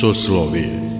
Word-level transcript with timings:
Soslovije 0.00 0.90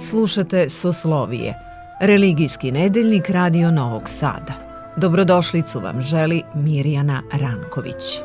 Slušate 0.00 0.70
Soslovije, 0.70 1.54
religijski 2.00 2.72
nedeljnik 2.72 3.30
Radio 3.30 3.70
Novog 3.70 4.08
Sada. 4.08 4.67
Dobrodošlicu 5.00 5.80
vam 5.80 6.00
želi 6.00 6.42
Mirjana 6.54 7.22
Ranković. 7.32 8.20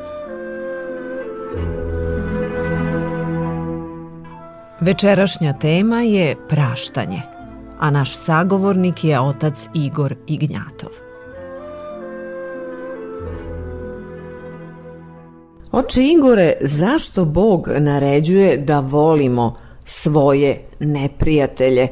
Večerašnja 4.80 5.52
tema 5.52 6.00
je 6.00 6.36
praštanje, 6.48 7.22
a 7.78 7.90
naš 7.90 8.16
sagovornik 8.16 9.04
je 9.04 9.20
otac 9.20 9.54
Igor 9.74 10.14
Ignjatov. 10.26 10.90
Oče 15.72 16.02
Igore, 16.02 16.52
zašto 16.60 17.24
Bog 17.24 17.68
naređuje 17.78 18.56
da 18.56 18.80
volimo 18.80 19.56
svoje 19.84 20.64
neprijatelje. 20.80 21.88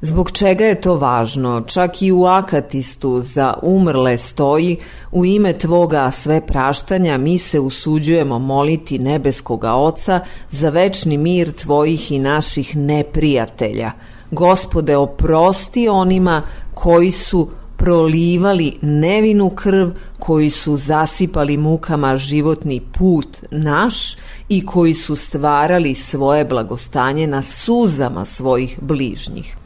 Zbog 0.00 0.30
čega 0.30 0.64
je 0.64 0.80
to 0.80 0.94
važno? 0.96 1.60
Čak 1.66 2.02
i 2.02 2.12
u 2.12 2.24
akatistu 2.24 3.22
za 3.22 3.54
umrle 3.62 4.18
stoji 4.18 4.76
u 5.12 5.24
ime 5.24 5.52
Tvoga 5.52 6.10
sve 6.10 6.46
praštanja 6.46 7.18
mi 7.18 7.38
se 7.38 7.60
usuđujemo 7.60 8.38
moliti 8.38 8.98
nebeskoga 8.98 9.74
Oca 9.74 10.20
za 10.50 10.68
večni 10.68 11.18
mir 11.18 11.52
Tvojih 11.52 12.12
i 12.12 12.18
naših 12.18 12.76
neprijatelja. 12.76 13.90
Gospode, 14.30 14.96
oprosti 14.96 15.88
onima 15.88 16.42
koji 16.74 17.12
su 17.12 17.48
prolivali 17.76 18.78
nevinu 18.82 19.50
krv, 19.50 19.88
koji 20.18 20.50
su 20.50 20.76
zasipali 20.76 21.56
mukama 21.56 22.16
životni 22.16 22.80
put 22.98 23.36
naš 23.50 24.16
i 24.48 24.66
koji 24.66 24.94
su 24.94 25.16
stvarali 25.16 25.94
svoje 25.94 26.44
blagostanje 26.44 27.26
na 27.26 27.42
suzama 27.42 28.24
svojih 28.24 28.78
bližnjih. 28.80 29.56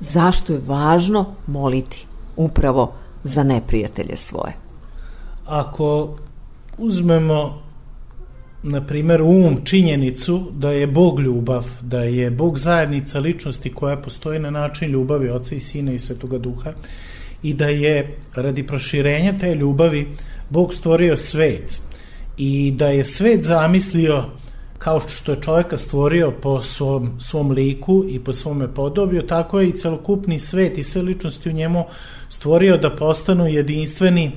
Zašto 0.00 0.52
je 0.52 0.60
važno 0.66 1.34
moliti 1.46 2.06
upravo 2.36 2.92
za 3.24 3.42
neprijatelje 3.42 4.16
svoje? 4.16 4.52
Ako 5.46 6.16
uzmemo 6.78 7.62
na 8.62 8.86
primer 8.86 9.22
um 9.22 9.56
činjenicu 9.64 10.46
da 10.52 10.70
je 10.70 10.86
Bog 10.86 11.20
ljubav, 11.20 11.66
da 11.80 12.02
je 12.02 12.30
Bog 12.30 12.58
zajednica 12.58 13.18
ličnosti 13.18 13.74
koja 13.74 13.96
postoji 13.96 14.38
na 14.38 14.50
način 14.50 14.90
ljubavi 14.90 15.30
Oca 15.30 15.54
i 15.54 15.60
Sina 15.60 15.92
i 15.92 15.98
Svetoga 15.98 16.38
Duha 16.38 16.72
i 17.42 17.54
da 17.54 17.66
je 17.66 18.16
radi 18.34 18.66
proširenja 18.66 19.38
te 19.40 19.54
ljubavi 19.54 20.08
Bog 20.50 20.74
stvorio 20.74 21.16
svet 21.16 21.80
i 22.36 22.72
da 22.76 22.86
je 22.86 23.04
svet 23.04 23.42
zamislio 23.42 24.24
kao 24.80 25.00
što 25.00 25.32
je 25.32 25.40
čoveka 25.40 25.76
stvorio 25.76 26.32
po 26.42 26.62
svom, 26.62 27.20
svom 27.20 27.50
liku 27.50 28.04
i 28.08 28.18
po 28.18 28.32
svome 28.32 28.74
podobju, 28.74 29.26
tako 29.26 29.60
je 29.60 29.68
i 29.68 29.78
celokupni 29.78 30.38
svet 30.38 30.78
i 30.78 30.84
sve 30.84 31.02
ličnosti 31.02 31.48
u 31.48 31.52
njemu 31.52 31.84
stvorio 32.28 32.76
da 32.76 32.96
postanu 32.96 33.46
jedinstveni 33.46 34.32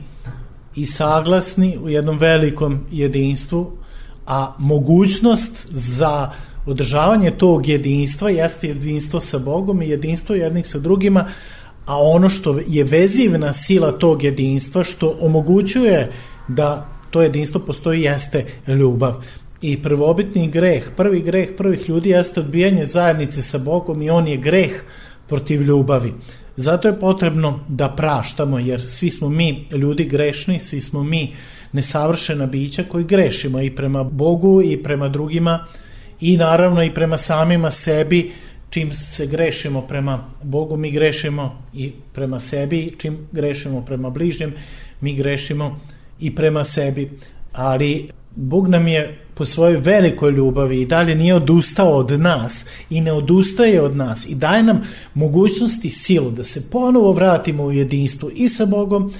i 0.75 0.85
saglasni 0.85 1.77
u 1.77 1.89
jednom 1.89 2.17
velikom 2.17 2.79
jedinstvu, 2.91 3.71
a 4.25 4.55
mogućnost 4.59 5.67
za 5.71 6.31
održavanje 6.65 7.31
tog 7.31 7.67
jedinstva 7.67 8.29
jeste 8.29 8.67
jedinstvo 8.67 9.19
sa 9.19 9.39
Bogom 9.39 9.81
i 9.81 9.89
jedinstvo 9.89 10.35
jednih 10.35 10.67
sa 10.67 10.79
drugima, 10.79 11.25
a 11.85 12.01
ono 12.01 12.29
što 12.29 12.59
je 12.67 12.83
vezivna 12.83 13.53
sila 13.53 13.91
tog 13.91 14.23
jedinstva, 14.23 14.83
što 14.83 15.17
omogućuje 15.21 16.11
da 16.47 16.89
to 17.11 17.21
jedinstvo 17.21 17.61
postoji, 17.61 18.01
jeste 18.01 18.45
ljubav. 18.67 19.23
I 19.63 19.77
prvobitni 19.81 20.49
greh, 20.51 20.83
prvi 20.95 21.21
greh 21.21 21.49
prvih 21.57 21.89
ljudi 21.89 22.09
jeste 22.09 22.39
odbijanje 22.39 22.85
zajednice 22.85 23.41
sa 23.41 23.57
Bogom 23.57 24.01
i 24.01 24.09
on 24.09 24.27
je 24.27 24.37
greh 24.37 24.71
protiv 25.27 25.61
ljubavi. 25.61 26.13
Zato 26.55 26.87
je 26.87 26.99
potrebno 26.99 27.59
da 27.67 27.89
praštamo, 27.89 28.59
jer 28.59 28.81
svi 28.81 29.11
smo 29.11 29.29
mi 29.29 29.67
ljudi 29.71 30.03
grešni, 30.03 30.59
svi 30.59 30.81
smo 30.81 31.03
mi 31.03 31.33
nesavršena 31.71 32.45
bića 32.45 32.83
koji 32.83 33.03
grešimo 33.03 33.61
i 33.61 33.75
prema 33.75 34.03
Bogu 34.03 34.61
i 34.61 34.83
prema 34.83 35.09
drugima 35.09 35.65
i 36.21 36.37
naravno 36.37 36.83
i 36.83 36.93
prema 36.93 37.17
samima 37.17 37.71
sebi, 37.71 38.31
čim 38.69 38.93
se 38.93 39.27
grešimo 39.27 39.81
prema 39.81 40.23
Bogu, 40.41 40.77
mi 40.77 40.91
grešimo 40.91 41.63
i 41.73 41.91
prema 42.13 42.39
sebi, 42.39 42.95
čim 42.97 43.17
grešimo 43.31 43.85
prema 43.85 44.09
bližnjem, 44.09 44.53
mi 45.01 45.15
grešimo 45.15 45.79
i 46.19 46.35
prema 46.35 46.63
sebi. 46.63 47.11
Ali 47.53 48.09
Bog 48.35 48.67
nam 48.67 48.87
je 48.87 49.19
po 49.33 49.45
svojoj 49.45 49.77
velikoj 49.77 50.31
ljubavi 50.31 50.81
i 50.81 50.85
dalje 50.85 51.15
nije 51.15 51.35
odustao 51.35 51.97
od 51.97 52.19
nas 52.19 52.65
i 52.89 53.01
ne 53.01 53.11
odustaje 53.13 53.81
od 53.81 53.95
nas 53.95 54.25
i 54.29 54.35
daje 54.35 54.63
nam 54.63 54.81
mogućnosti 55.13 55.89
silu 55.89 56.31
da 56.31 56.43
se 56.43 56.69
ponovo 56.71 57.11
vratimo 57.11 57.63
u 57.63 57.71
jedinstvo 57.71 58.29
i 58.35 58.49
sa 58.49 58.65
Bogom 58.65 59.11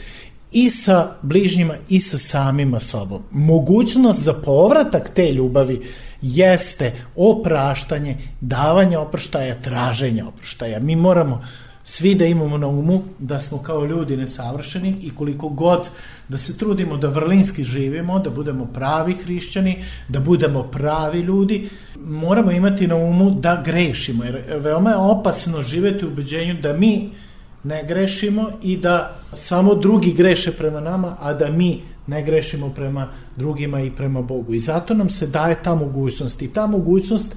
i 0.51 0.69
sa 0.69 1.15
bližnjima 1.21 1.73
i 1.89 1.99
sa 1.99 2.17
samima 2.17 2.79
sobom. 2.79 3.21
Mogućnost 3.31 4.19
za 4.19 4.33
povratak 4.33 5.09
te 5.09 5.31
ljubavi 5.31 5.81
jeste 6.21 6.93
opraštanje, 7.15 8.17
davanje 8.41 8.97
oproštaja, 8.97 9.61
traženje 9.61 10.23
oproštaja. 10.23 10.79
Mi 10.79 10.95
moramo 10.95 11.43
svi 11.83 12.15
da 12.15 12.25
imamo 12.25 12.57
na 12.57 12.67
umu 12.67 13.01
da 13.19 13.39
smo 13.39 13.57
kao 13.57 13.85
ljudi 13.85 14.17
nesavršeni 14.17 14.95
i 15.01 15.15
koliko 15.15 15.49
god 15.49 15.87
da 16.29 16.37
se 16.37 16.57
trudimo 16.57 16.97
da 16.97 17.07
vrlinski 17.07 17.63
živimo, 17.63 18.19
da 18.19 18.29
budemo 18.29 18.65
pravi 18.65 19.13
hrišćani, 19.13 19.83
da 20.09 20.19
budemo 20.19 20.63
pravi 20.63 21.19
ljudi, 21.19 21.69
moramo 21.95 22.51
imati 22.51 22.87
na 22.87 22.95
umu 22.95 23.31
da 23.31 23.61
grešimo, 23.65 24.23
jer 24.23 24.43
veoma 24.59 24.89
je 24.89 24.95
opasno 24.95 25.61
živeti 25.61 26.05
u 26.05 26.07
ubeđenju 26.07 26.55
da 26.61 26.73
mi 26.73 27.09
ne 27.63 27.83
grešimo 27.87 28.49
i 28.61 28.77
da 28.77 29.15
samo 29.33 29.75
drugi 29.75 30.13
greše 30.13 30.51
prema 30.51 30.79
nama, 30.79 31.17
a 31.19 31.33
da 31.33 31.51
mi 31.51 31.81
ne 32.07 32.23
grešimo 32.23 32.69
prema 32.69 33.07
drugima 33.37 33.81
i 33.81 33.91
prema 33.91 34.21
Bogu. 34.21 34.53
I 34.53 34.59
zato 34.59 34.93
nam 34.93 35.09
se 35.09 35.27
daje 35.27 35.63
ta 35.63 35.75
mogućnost. 35.75 36.41
I 36.41 36.47
ta 36.47 36.67
mogućnost 36.67 37.35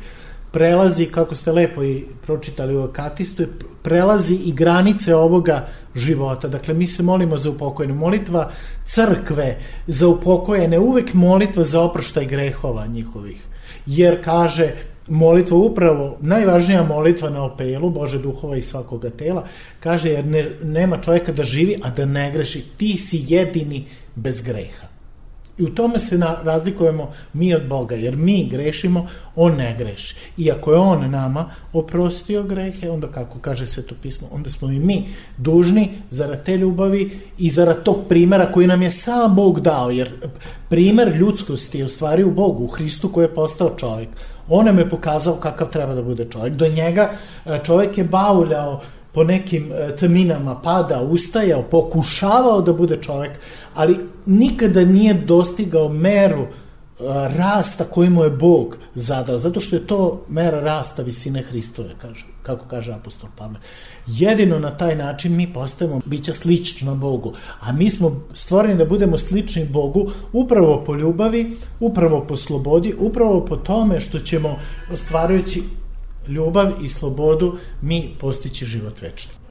prelazi, 0.56 1.06
kako 1.06 1.34
ste 1.34 1.52
lepo 1.52 1.82
i 1.84 2.04
pročitali 2.26 2.76
u 2.76 2.82
Akatistu, 2.82 3.44
prelazi 3.82 4.34
i 4.34 4.52
granice 4.52 5.14
ovoga 5.14 5.66
života. 5.94 6.48
Dakle, 6.48 6.74
mi 6.74 6.86
se 6.86 7.02
molimo 7.02 7.38
za 7.38 7.50
upokojene. 7.50 7.94
Molitva 7.94 8.50
crkve 8.86 9.58
za 9.86 10.08
upokojene, 10.08 10.78
uvek 10.78 11.14
molitva 11.14 11.64
za 11.64 11.82
oproštaj 11.82 12.24
grehova 12.26 12.86
njihovih. 12.86 13.44
Jer 13.86 14.24
kaže, 14.24 14.70
molitva 15.08 15.56
upravo, 15.56 16.16
najvažnija 16.20 16.82
molitva 16.88 17.30
na 17.30 17.44
opelu, 17.44 17.90
Bože 17.90 18.18
duhova 18.18 18.56
i 18.56 18.62
svakoga 18.62 19.10
tela, 19.10 19.44
kaže 19.80 20.10
jer 20.10 20.24
ne, 20.24 20.46
nema 20.64 20.96
čovjeka 20.96 21.32
da 21.32 21.44
živi, 21.44 21.76
a 21.82 21.90
da 21.90 22.06
ne 22.06 22.30
greši. 22.32 22.64
Ti 22.76 22.96
si 22.96 23.24
jedini 23.28 23.84
bez 24.14 24.42
greha. 24.42 24.95
I 25.58 25.62
u 25.62 25.74
tome 25.74 25.98
se 25.98 26.18
na, 26.18 26.36
razlikujemo 26.42 27.12
mi 27.32 27.54
od 27.54 27.68
Boga, 27.68 27.94
jer 27.94 28.16
mi 28.16 28.48
grešimo, 28.50 29.08
On 29.36 29.56
ne 29.56 29.74
greši. 29.78 30.16
I 30.36 30.50
ako 30.50 30.72
je 30.72 30.78
On 30.78 31.10
nama 31.10 31.50
oprostio 31.72 32.42
grehe, 32.42 32.90
onda 32.90 33.06
kako 33.06 33.38
kaže 33.38 33.66
Sveto 33.66 33.94
pismo, 34.02 34.28
onda 34.32 34.50
smo 34.50 34.70
i 34.70 34.78
mi 34.78 35.08
dužni 35.36 35.90
zarad 36.10 36.44
te 36.44 36.56
ljubavi 36.56 37.20
i 37.38 37.50
zarad 37.50 37.82
tog 37.82 37.96
primera 38.08 38.52
koji 38.52 38.66
nam 38.66 38.82
je 38.82 38.90
sam 38.90 39.34
Bog 39.34 39.60
dao, 39.60 39.90
jer 39.90 40.10
primer 40.68 41.16
ljudskosti 41.16 41.78
je 41.78 41.84
u 41.84 41.88
stvari 41.88 42.24
u 42.24 42.30
Bogu, 42.30 42.64
u 42.64 42.68
Hristu 42.68 43.08
koji 43.08 43.24
je 43.24 43.34
postao 43.34 43.76
čovjek. 43.76 44.08
On 44.48 44.66
nam 44.66 44.78
je 44.78 44.90
pokazao 44.90 45.34
kakav 45.34 45.68
treba 45.68 45.94
da 45.94 46.02
bude 46.02 46.24
čovjek. 46.30 46.54
Do 46.54 46.68
njega 46.68 47.10
e, 47.46 47.60
čovjek 47.64 47.98
je 47.98 48.04
bauljao 48.04 48.80
po 49.16 49.24
nekim 49.24 49.72
e, 49.72 49.96
tminama 49.96 50.60
pada, 50.60 51.00
ustajao, 51.00 51.62
pokušavao 51.62 52.60
da 52.62 52.72
bude 52.72 52.98
čovek, 53.02 53.38
ali 53.74 53.96
nikada 54.26 54.84
nije 54.84 55.14
dostigao 55.14 55.88
meru 55.88 56.42
e, 56.42 56.48
rasta 57.38 57.84
koji 57.84 58.10
mu 58.10 58.24
je 58.24 58.30
Bog 58.30 58.76
zadao, 58.94 59.38
zato 59.38 59.60
što 59.60 59.76
je 59.76 59.86
to 59.86 60.24
mera 60.28 60.60
rasta 60.60 61.02
visine 61.02 61.42
Hristove, 61.42 61.94
kaže, 61.98 62.26
kako 62.42 62.68
kaže 62.68 62.92
apostol 62.92 63.30
Pavle. 63.38 63.56
Jedino 64.06 64.58
na 64.58 64.76
taj 64.76 64.96
način 64.96 65.36
mi 65.36 65.52
postajemo 65.52 66.00
bića 66.04 66.34
slična 66.34 66.94
Bogu, 66.94 67.32
a 67.60 67.72
mi 67.72 67.90
smo 67.90 68.20
stvoreni 68.34 68.78
da 68.78 68.84
budemo 68.84 69.18
slični 69.18 69.64
Bogu 69.64 70.10
upravo 70.32 70.84
po 70.86 70.94
ljubavi, 70.94 71.56
upravo 71.80 72.20
po 72.28 72.36
slobodi, 72.36 72.94
upravo 72.98 73.44
po 73.44 73.56
tome 73.56 74.00
što 74.00 74.18
ćemo 74.18 74.56
ostvarujući 74.92 75.62
ljubav 76.28 76.84
i 76.84 76.88
slobodu 76.88 77.58
mi 77.82 78.16
postići 78.20 78.64
život 78.64 79.02
večni. 79.02 79.45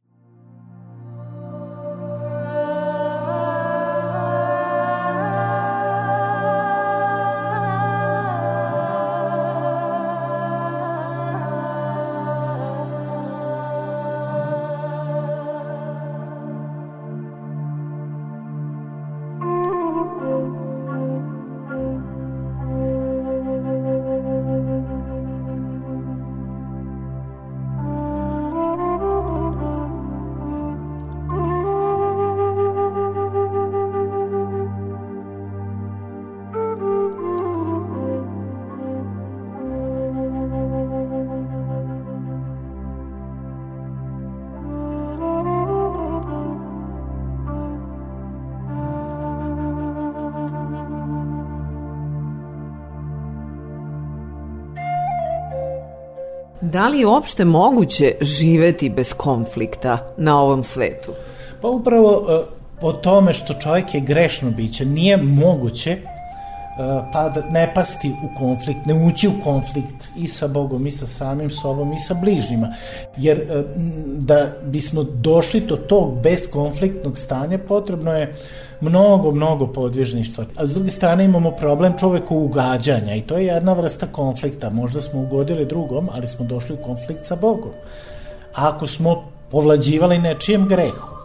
Da 56.71 56.87
li 56.87 56.99
je 56.99 57.07
uopšte 57.07 57.45
moguće 57.45 58.15
živeti 58.21 58.89
bez 58.89 59.13
konflikta 59.13 60.13
na 60.17 60.41
ovom 60.41 60.63
svetu? 60.63 61.11
Pa 61.61 61.67
upravo 61.67 62.25
e, 62.29 62.39
o 62.81 62.93
tome 62.93 63.33
što 63.33 63.53
čovjek 63.53 63.93
je 63.93 63.99
grešno 63.99 64.51
biće, 64.51 64.85
nije 64.85 65.17
moguće 65.17 65.97
pa 67.13 67.29
da 67.29 67.41
ne 67.49 67.71
pasti 67.73 68.11
u 68.23 68.37
konflikt, 68.37 68.85
ne 68.85 68.93
ući 68.93 69.27
u 69.27 69.31
konflikt 69.43 70.09
i 70.17 70.27
sa 70.27 70.47
Bogom, 70.47 70.87
i 70.87 70.91
sa 70.91 71.07
samim 71.07 71.49
sobom, 71.49 71.93
i 71.93 71.99
sa 71.99 72.13
bližnjima. 72.13 72.73
Jer 73.17 73.39
e, 73.39 73.63
da 74.05 74.47
bismo 74.63 75.03
došli 75.03 75.61
do 75.61 75.75
tog 75.75 76.21
beskonfliktnog 76.21 77.17
stanja, 77.17 77.59
potrebno 77.67 78.13
je 78.13 78.35
mnogo, 78.81 79.31
mnogo 79.31 79.67
podvižništva. 79.67 80.45
A 80.57 80.65
s 80.67 80.73
druge 80.73 80.91
strane 80.91 81.25
imamo 81.25 81.51
problem 81.51 81.93
čoveku 81.99 82.35
ugađanja 82.35 83.15
i 83.15 83.21
to 83.21 83.37
je 83.37 83.45
jedna 83.45 83.73
vrsta 83.73 84.07
konflikta. 84.07 84.69
Možda 84.69 85.01
smo 85.01 85.21
ugodili 85.21 85.65
drugom, 85.65 86.09
ali 86.11 86.27
smo 86.27 86.45
došli 86.45 86.75
u 86.75 86.83
konflikt 86.83 87.25
sa 87.25 87.35
Bogom. 87.35 87.71
A 88.55 88.69
ako 88.69 88.87
smo 88.87 89.23
povlađivali 89.51 90.19
nečijem 90.19 90.67
grehu. 90.67 91.15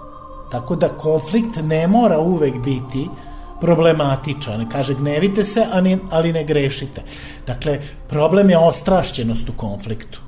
Tako 0.51 0.77
da 0.77 0.89
konflikt 0.89 1.57
ne 1.63 1.87
mora 1.87 2.19
uvek 2.19 2.55
biti 2.65 3.01
uh, 3.01 3.30
problematičan. 3.61 4.69
Kaže, 4.69 4.95
gnevite 4.95 5.45
se, 5.45 5.67
ali 6.11 6.33
ne 6.33 6.45
grešite. 6.45 7.03
Dakle, 7.47 7.81
problem 8.09 8.51
je 8.51 8.59
ostrašćenost 8.59 9.49
u 9.49 9.53
konfliktu. 9.53 10.21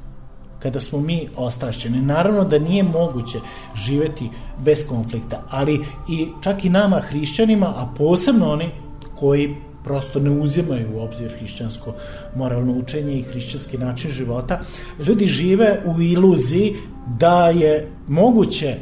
Kada 0.58 0.80
smo 0.80 1.00
mi 1.00 1.28
ostrašćeni. 1.36 2.02
Naravno 2.02 2.44
da 2.44 2.58
nije 2.58 2.82
moguće 2.82 3.38
živeti 3.74 4.30
bez 4.58 4.86
konflikta, 4.86 5.42
ali 5.50 5.84
i 6.08 6.28
čak 6.40 6.64
i 6.64 6.70
nama 6.70 7.00
hrišćanima, 7.00 7.66
a 7.66 7.94
posebno 7.98 8.52
oni 8.52 8.70
koji 9.18 9.56
prosto 9.84 10.20
ne 10.20 10.30
uzimaju 10.30 10.96
u 10.96 11.00
obzir 11.00 11.32
hrišćansko 11.38 11.94
moralno 12.36 12.72
učenje 12.72 13.12
i 13.12 13.22
hrišćanski 13.22 13.78
način 13.78 14.10
života, 14.10 14.60
ljudi 15.06 15.26
žive 15.26 15.82
u 15.86 16.00
iluziji 16.00 16.76
da 17.18 17.48
je 17.48 17.90
moguće 18.08 18.76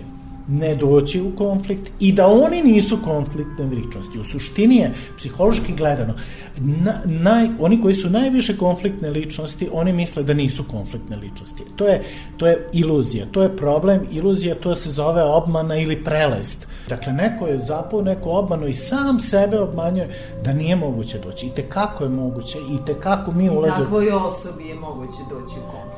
ne 0.49 0.75
doći 0.75 1.21
u 1.21 1.37
konflikt 1.37 1.93
i 2.01 2.13
da 2.13 2.27
oni 2.27 2.63
nisu 2.63 2.99
konfliktne 3.05 3.65
ličnosti. 3.65 4.19
U 4.19 4.25
suštini 4.25 4.77
je, 4.77 4.93
psihološki 5.17 5.73
gledano, 5.77 6.15
na, 6.59 7.01
naj, 7.05 7.49
oni 7.61 7.81
koji 7.83 7.95
su 7.95 8.11
najviše 8.11 8.57
konfliktne 8.57 9.11
ličnosti, 9.11 9.69
oni 9.73 9.93
misle 9.93 10.23
da 10.23 10.35
nisu 10.35 10.65
konfliktne 10.71 11.17
ličnosti. 11.17 11.63
To 11.77 11.87
je, 11.87 12.03
to 12.37 12.47
je 12.47 12.69
iluzija, 12.73 13.27
to 13.33 13.43
je 13.43 13.57
problem, 13.57 14.01
iluzija 14.11 14.55
to 14.55 14.75
se 14.75 14.91
zove 14.91 15.23
obmana 15.23 15.77
ili 15.77 16.05
prelest. 16.05 16.67
Dakle, 16.89 17.13
neko 17.13 17.47
je 17.47 17.61
zapao 17.61 18.03
neku 18.03 18.31
obmanu 18.31 18.67
i 18.69 18.75
sam 18.75 19.21
sebe 19.21 19.61
obmanjuje 19.61 20.17
da 20.45 20.53
nije 20.53 20.77
moguće 20.77 21.19
doći. 21.19 21.47
I 21.47 21.51
te 21.51 21.63
kako 21.63 22.05
je 22.05 22.11
moguće, 22.11 22.59
i 22.59 22.87
te 22.87 22.95
kako 23.01 23.33
mi 23.33 23.51
ulazimo... 23.51 23.77
I 23.77 23.85
takvoj 23.85 24.11
osobi 24.11 24.69
je 24.69 24.75
moguće 24.75 25.23
doći 25.31 25.59
u 25.59 25.71
konflikt 25.71 25.90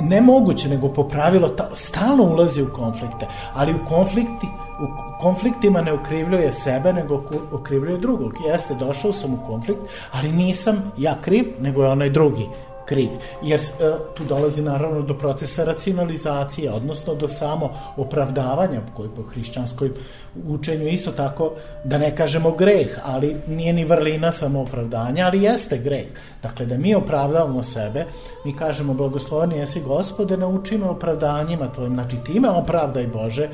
ne 0.00 0.20
moguće, 0.20 0.68
nego 0.68 0.88
po 0.88 1.08
pravilo 1.08 1.48
ta, 1.48 1.68
stalno 1.74 2.24
ulazi 2.24 2.62
u 2.62 2.72
konflikte, 2.72 3.26
ali 3.54 3.74
u 3.74 3.86
konflikti 3.88 4.46
u 4.82 4.86
konfliktima 5.20 5.80
ne 5.80 5.92
okrivljuje 5.92 6.52
sebe, 6.52 6.92
nego 6.92 7.22
okrivljuje 7.52 7.98
drugog. 7.98 8.34
Jeste, 8.46 8.74
došao 8.74 9.12
sam 9.12 9.34
u 9.34 9.46
konflikt, 9.46 9.80
ali 10.12 10.32
nisam 10.32 10.92
ja 10.98 11.16
kriv, 11.22 11.44
nego 11.60 11.82
je 11.82 11.88
onaj 11.88 12.10
drugi 12.10 12.48
kriv. 12.92 13.08
Jer 13.42 13.60
e, 13.60 13.64
tu 14.14 14.24
dolazi 14.24 14.62
naravno 14.62 15.02
do 15.02 15.14
procesa 15.18 15.64
racionalizacije, 15.64 16.70
odnosno 16.72 17.14
do 17.14 17.28
samo 17.28 17.70
opravdavanja 17.96 18.80
koji 18.96 19.08
po 19.16 19.22
hrišćanskoj 19.22 19.90
učenju 20.48 20.88
isto 20.88 21.12
tako, 21.12 21.52
da 21.84 21.98
ne 21.98 22.16
kažemo 22.16 22.50
greh, 22.50 22.98
ali 23.04 23.36
nije 23.46 23.72
ni 23.72 23.84
vrlina 23.84 24.32
samo 24.32 24.60
opravdanja, 24.60 25.26
ali 25.26 25.42
jeste 25.42 25.78
greh. 25.78 26.06
Dakle, 26.42 26.66
da 26.66 26.78
mi 26.78 26.94
opravdavamo 26.94 27.62
sebe, 27.62 28.04
mi 28.44 28.56
kažemo 28.56 28.94
blagosloveni 28.94 29.58
jesi 29.58 29.80
gospode, 29.80 30.36
nauči 30.36 30.78
me 30.78 30.86
opravdanjima 30.86 31.72
tvojim, 31.72 31.94
znači 31.94 32.16
ti 32.26 32.40
me 32.40 32.50
opravdaj 32.50 33.06
Bože, 33.06 33.48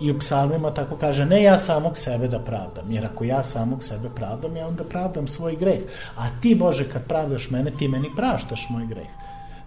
I 0.00 0.10
u 0.10 0.18
psalmima 0.18 0.70
tako 0.70 0.96
kaže, 0.96 1.26
ne 1.26 1.42
ja 1.42 1.58
samog 1.58 1.98
sebe 1.98 2.28
da 2.28 2.38
pravdam, 2.38 2.90
jer 2.90 3.06
ako 3.06 3.24
ja 3.24 3.44
samog 3.44 3.84
sebe 3.84 4.08
pravdam, 4.14 4.56
ja 4.56 4.66
onda 4.66 4.84
pravdam 4.84 5.28
svoj 5.28 5.56
greh. 5.56 5.80
A 6.16 6.26
ti, 6.40 6.54
Bože, 6.54 6.88
kad 6.92 7.06
pravdaš 7.06 7.50
mene, 7.50 7.70
ti 7.70 7.88
meni 7.88 8.10
praštaš 8.16 8.66
moj 8.70 8.86
greh. 8.86 9.08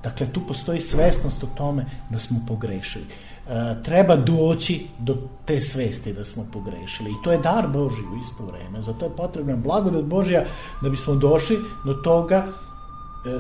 Dakle, 0.03 0.27
tu 0.33 0.41
postoji 0.47 0.81
svesnost 0.81 1.43
o 1.43 1.47
tome 1.57 1.85
da 2.09 2.19
smo 2.19 2.39
pogrešili. 2.47 3.05
E, 3.49 3.75
treba 3.83 4.15
doći 4.15 4.87
do 4.99 5.17
te 5.45 5.61
svesti 5.61 6.13
da 6.13 6.25
smo 6.25 6.45
pogrešili. 6.53 7.09
I 7.09 7.23
to 7.23 7.31
je 7.31 7.37
dar 7.37 7.67
Boži 7.67 8.01
u 8.01 8.19
isto 8.19 8.45
vreme. 8.45 8.81
Zato 8.81 9.05
je 9.05 9.15
potrebna 9.15 9.55
blagodat 9.55 10.03
Božja 10.03 10.45
da 10.81 10.89
bismo 10.89 11.15
došli 11.15 11.57
do 11.85 11.93
toga 11.93 12.47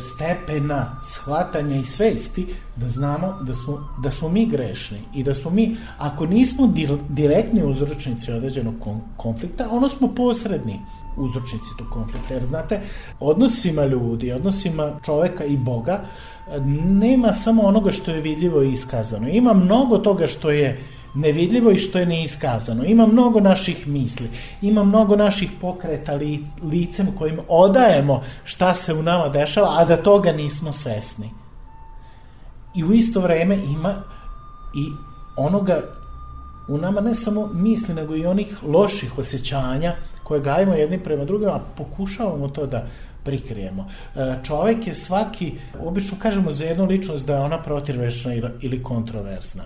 stepena 0.01 0.99
shvatanja 1.03 1.75
i 1.75 1.85
svesti 1.85 2.47
da 2.75 2.89
znamo 2.89 3.37
da 3.41 3.53
smo, 3.53 3.89
da 4.03 4.11
smo 4.11 4.29
mi 4.29 4.45
grešni 4.45 4.97
i 5.15 5.23
da 5.23 5.35
smo 5.35 5.51
mi, 5.51 5.77
ako 5.97 6.25
nismo 6.25 6.73
direktni 7.09 7.63
uzročnici 7.63 8.31
određenog 8.31 8.75
konflikta, 9.17 9.67
ono 9.71 9.89
smo 9.89 10.15
posredni 10.15 10.79
uzročnici 11.17 11.69
tog 11.77 11.87
konflikta. 11.93 12.33
Jer 12.33 12.45
znate, 12.45 12.81
odnosima 13.19 13.85
ljudi, 13.85 14.31
odnosima 14.31 14.99
čoveka 15.05 15.45
i 15.45 15.57
Boga, 15.57 16.01
nema 16.85 17.33
samo 17.33 17.63
onoga 17.63 17.91
što 17.91 18.11
je 18.11 18.21
vidljivo 18.21 18.63
i 18.63 18.71
iskazano. 18.71 19.29
Ima 19.29 19.53
mnogo 19.53 19.97
toga 19.97 20.27
što 20.27 20.49
je 20.49 20.83
nevidljivo 21.17 21.71
i 21.71 21.77
što 21.77 21.99
je 21.99 22.05
neiskazano. 22.05 22.85
Ima 22.85 23.05
mnogo 23.05 23.39
naših 23.39 23.87
misli, 23.87 24.29
ima 24.61 24.83
mnogo 24.83 25.15
naših 25.15 25.49
pokreta 25.61 26.13
li, 26.13 26.45
licem 26.63 27.07
kojim 27.17 27.39
odajemo 27.47 28.23
šta 28.43 28.75
se 28.75 28.93
u 28.93 29.03
nama 29.03 29.29
dešava, 29.29 29.75
a 29.77 29.85
da 29.85 29.97
toga 29.97 30.31
nismo 30.31 30.71
svesni. 30.71 31.29
I 32.75 32.83
u 32.83 32.93
isto 32.93 33.19
vreme 33.19 33.55
ima 33.55 34.03
i 34.75 34.85
onoga 35.35 35.81
u 36.67 36.77
nama 36.77 37.01
ne 37.01 37.15
samo 37.15 37.49
misli, 37.53 37.93
nego 37.93 38.15
i 38.15 38.25
onih 38.25 38.57
loših 38.63 39.17
osjećanja 39.17 39.95
koje 40.23 40.41
gajimo 40.41 40.73
jedni 40.73 41.03
prema 41.03 41.25
drugima, 41.25 41.51
a 41.51 41.61
pokušavamo 41.77 42.47
to 42.47 42.65
da 42.65 42.85
prikrijemo. 43.23 43.87
E, 44.15 44.35
čovek 44.43 44.87
je 44.87 44.95
svaki, 44.95 45.53
obično 45.79 46.17
kažemo 46.21 46.51
za 46.51 46.65
jednu 46.65 46.85
ličnost 46.85 47.27
da 47.27 47.35
je 47.35 47.41
ona 47.41 47.61
protirvečna 47.61 48.33
ili 48.61 48.83
kontroverzna. 48.83 49.63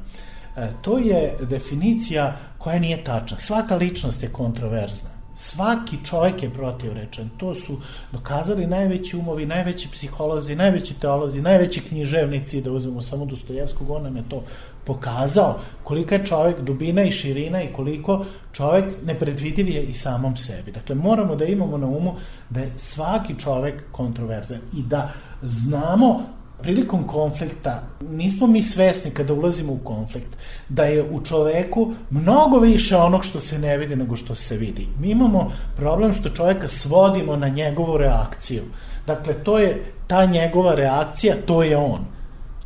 E, 0.57 0.67
to 0.81 0.97
je 0.97 1.37
definicija 1.41 2.37
koja 2.57 2.79
nije 2.79 3.03
tačna. 3.03 3.39
Svaka 3.39 3.75
ličnost 3.75 4.23
je 4.23 4.29
kontroverzna. 4.29 5.09
Svaki 5.33 5.97
čovjek 6.05 6.43
je 6.43 6.49
protivrečan. 6.49 7.29
To 7.37 7.55
su 7.55 7.77
dokazali 8.11 8.67
najveći 8.67 9.17
umovi, 9.17 9.45
najveći 9.45 9.89
psiholozi, 9.91 10.55
najveći 10.55 10.93
teolozi, 10.93 11.41
najveći 11.41 11.81
književnici, 11.81 12.61
da 12.61 12.71
uzmemo 12.71 13.01
samo 13.01 13.25
Dostojevskog, 13.25 13.89
on 13.89 14.03
nam 14.03 14.17
je 14.17 14.23
to 14.29 14.43
pokazao 14.85 15.59
kolika 15.83 16.15
je 16.15 16.25
čovjek 16.25 16.61
dubina 16.61 17.03
i 17.03 17.11
širina 17.11 17.63
i 17.63 17.73
koliko 17.73 18.25
čovjek 18.51 18.85
nepredvidiv 19.05 19.69
je 19.69 19.83
i 19.83 19.93
samom 19.93 20.37
sebi. 20.37 20.71
Dakle, 20.71 20.95
moramo 20.95 21.35
da 21.35 21.45
imamo 21.45 21.77
na 21.77 21.87
umu 21.87 22.15
da 22.49 22.59
je 22.59 22.73
svaki 22.75 23.39
čovjek 23.39 23.83
kontroverzan 23.91 24.59
i 24.77 24.83
da 24.83 25.11
znamo 25.41 26.23
prilikom 26.61 27.07
konflikta 27.07 27.83
nismo 28.09 28.47
mi 28.47 28.63
svesni 28.63 29.11
kada 29.11 29.33
ulazimo 29.33 29.73
u 29.73 29.77
konflikt 29.77 30.29
da 30.69 30.83
je 30.83 31.03
u 31.03 31.21
čoveku 31.23 31.93
mnogo 32.09 32.59
više 32.59 32.97
onog 32.97 33.25
što 33.25 33.39
se 33.39 33.59
ne 33.59 33.77
vidi 33.77 33.95
nego 33.95 34.15
što 34.15 34.35
se 34.35 34.57
vidi. 34.57 34.87
Mi 34.99 35.09
imamo 35.09 35.51
problem 35.75 36.13
što 36.13 36.29
čoveka 36.29 36.67
svodimo 36.67 37.35
na 37.35 37.47
njegovu 37.47 37.97
reakciju. 37.97 38.63
Dakle, 39.07 39.33
to 39.33 39.59
je 39.59 39.85
ta 40.07 40.25
njegova 40.25 40.75
reakcija, 40.75 41.35
to 41.45 41.63
je 41.63 41.77
on. 41.77 41.99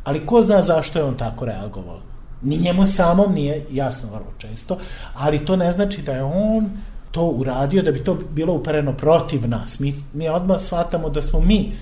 Ali 0.04 0.26
ko 0.26 0.42
zna 0.42 0.62
zašto 0.62 0.98
je 0.98 1.04
on 1.04 1.16
tako 1.16 1.44
reagovao? 1.44 2.00
Ni 2.42 2.56
njemu 2.56 2.86
samom 2.86 3.34
nije 3.34 3.66
jasno 3.70 4.08
vrlo 4.08 4.32
često, 4.38 4.78
ali 5.14 5.44
to 5.44 5.56
ne 5.56 5.72
znači 5.72 6.02
da 6.02 6.12
je 6.12 6.22
on 6.22 6.70
to 7.10 7.26
uradio 7.26 7.82
da 7.82 7.92
bi 7.92 8.04
to 8.04 8.18
bilo 8.30 8.52
upereno 8.52 8.92
protiv 8.92 9.48
nas. 9.48 9.78
Mi, 9.80 9.94
mi 10.12 10.28
odmah 10.28 10.60
shvatamo 10.60 11.08
da 11.08 11.22
smo 11.22 11.40
mi 11.40 11.72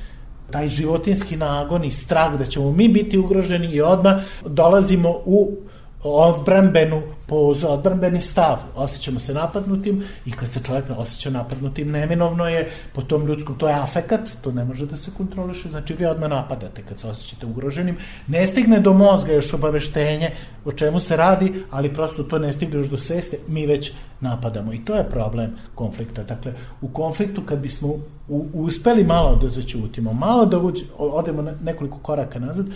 taj 0.55 0.69
životinski 0.69 1.37
nagon 1.37 1.85
i 1.85 1.91
strah 1.91 2.39
da 2.39 2.47
ćemo 2.47 2.71
mi 2.71 2.89
biti 2.89 3.19
ugroženi 3.19 3.67
i 3.67 3.81
odmah 3.81 4.23
dolazimo 4.47 5.09
u 5.25 5.57
odbranbenu 6.05 7.03
pozu, 7.27 7.67
odbranbeni 7.67 8.21
stav. 8.21 8.57
Osjećamo 8.75 9.19
se 9.19 9.35
napadnutim 9.35 10.05
i 10.27 10.33
kad 10.33 10.49
se 10.49 10.61
čovjek 10.67 10.85
osjeća 10.97 11.31
napadnutim, 11.31 11.91
neminovno 11.91 12.49
je 12.49 12.71
po 12.93 13.03
tom 13.03 13.27
ljudskom, 13.27 13.59
to 13.59 13.69
je 13.69 13.75
afekat, 13.75 14.21
to 14.41 14.53
ne 14.53 14.65
može 14.65 14.87
da 14.87 14.97
se 14.97 15.11
kontroliše, 15.17 15.69
znači 15.69 15.95
vi 15.95 16.07
odmah 16.07 16.31
napadate 16.31 16.83
kad 16.89 17.01
se 17.01 17.09
osjećate 17.09 17.47
ugroženim. 17.47 17.97
Ne 18.27 18.47
stigne 18.47 18.81
do 18.81 18.93
mozga 18.93 19.33
još 19.33 19.55
obaveštenje 19.55 20.31
o 20.65 20.73
čemu 20.73 21.01
se 21.01 21.17
radi, 21.17 21.65
ali 21.71 21.95
prosto 21.95 22.23
to 22.23 22.39
ne 22.39 22.53
stigne 22.53 22.79
još 22.79 22.89
do 22.89 22.99
sveste, 22.99 23.39
mi 23.49 23.67
već 23.67 23.93
napadamo. 24.21 24.73
I 24.73 24.85
to 24.85 24.95
je 24.95 25.11
problem 25.11 25.57
konflikta. 25.75 26.23
Dakle, 26.23 26.53
u 26.81 26.89
konfliktu 26.89 27.43
kad 27.47 27.59
bismo 27.59 27.89
u, 28.29 28.47
uspeli 28.55 29.05
malo 29.05 29.39
da 29.43 29.49
začutimo, 29.49 30.13
malo 30.13 30.47
da 30.47 30.59
uđe, 30.59 30.85
odemo 30.99 31.43
nekoliko 31.63 31.99
koraka 31.99 32.39
nazad, 32.39 32.67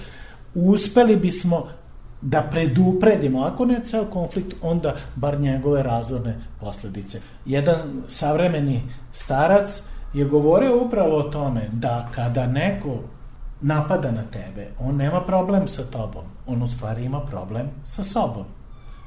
uspeli 0.54 1.16
bismo 1.16 1.66
da 2.20 2.42
predupredimo, 2.42 3.42
ako 3.42 3.64
ne 3.64 3.80
ceo 3.84 4.04
konflikt, 4.04 4.54
onda 4.62 4.94
bar 5.16 5.40
njegove 5.40 5.82
razorne 5.82 6.38
posledice. 6.60 7.20
Jedan 7.46 8.02
savremeni 8.08 8.82
starac 9.12 9.82
je 10.14 10.24
govorio 10.24 10.84
upravo 10.84 11.16
o 11.16 11.22
tome 11.22 11.68
da 11.72 12.08
kada 12.14 12.46
neko 12.46 12.98
napada 13.60 14.10
na 14.10 14.22
tebe, 14.22 14.68
on 14.78 14.96
nema 14.96 15.20
problem 15.20 15.68
sa 15.68 15.82
tobom, 15.82 16.24
on 16.46 16.62
u 16.62 16.68
stvari 16.68 17.04
ima 17.04 17.20
problem 17.20 17.70
sa 17.84 18.02
sobom. 18.02 18.44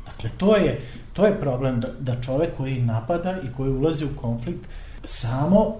Dakle, 0.06 0.30
to 0.38 0.56
je, 0.56 0.82
to 1.14 1.26
je 1.26 1.40
problem 1.40 1.80
da, 1.80 1.88
da 2.00 2.22
čovek 2.22 2.50
koji 2.58 2.82
napada 2.82 3.38
i 3.44 3.54
koji 3.58 3.72
ulazi 3.72 4.06
u 4.06 4.22
konflikt 4.22 4.68
samo 5.04 5.76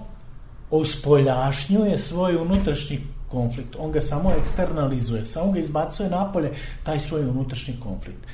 ospoljašnjuje 0.70 1.98
svoj 1.98 2.36
unutrašnji 2.36 3.00
konflikt. 3.32 3.76
On 3.78 3.92
ga 3.92 4.00
samo 4.00 4.32
eksternalizuje, 4.42 5.26
samo 5.26 5.52
ga 5.52 5.60
izbacuje 5.60 6.10
napolje, 6.10 6.52
taj 6.82 7.00
svoj 7.00 7.24
unutrašnji 7.30 7.74
konflikt. 7.80 8.26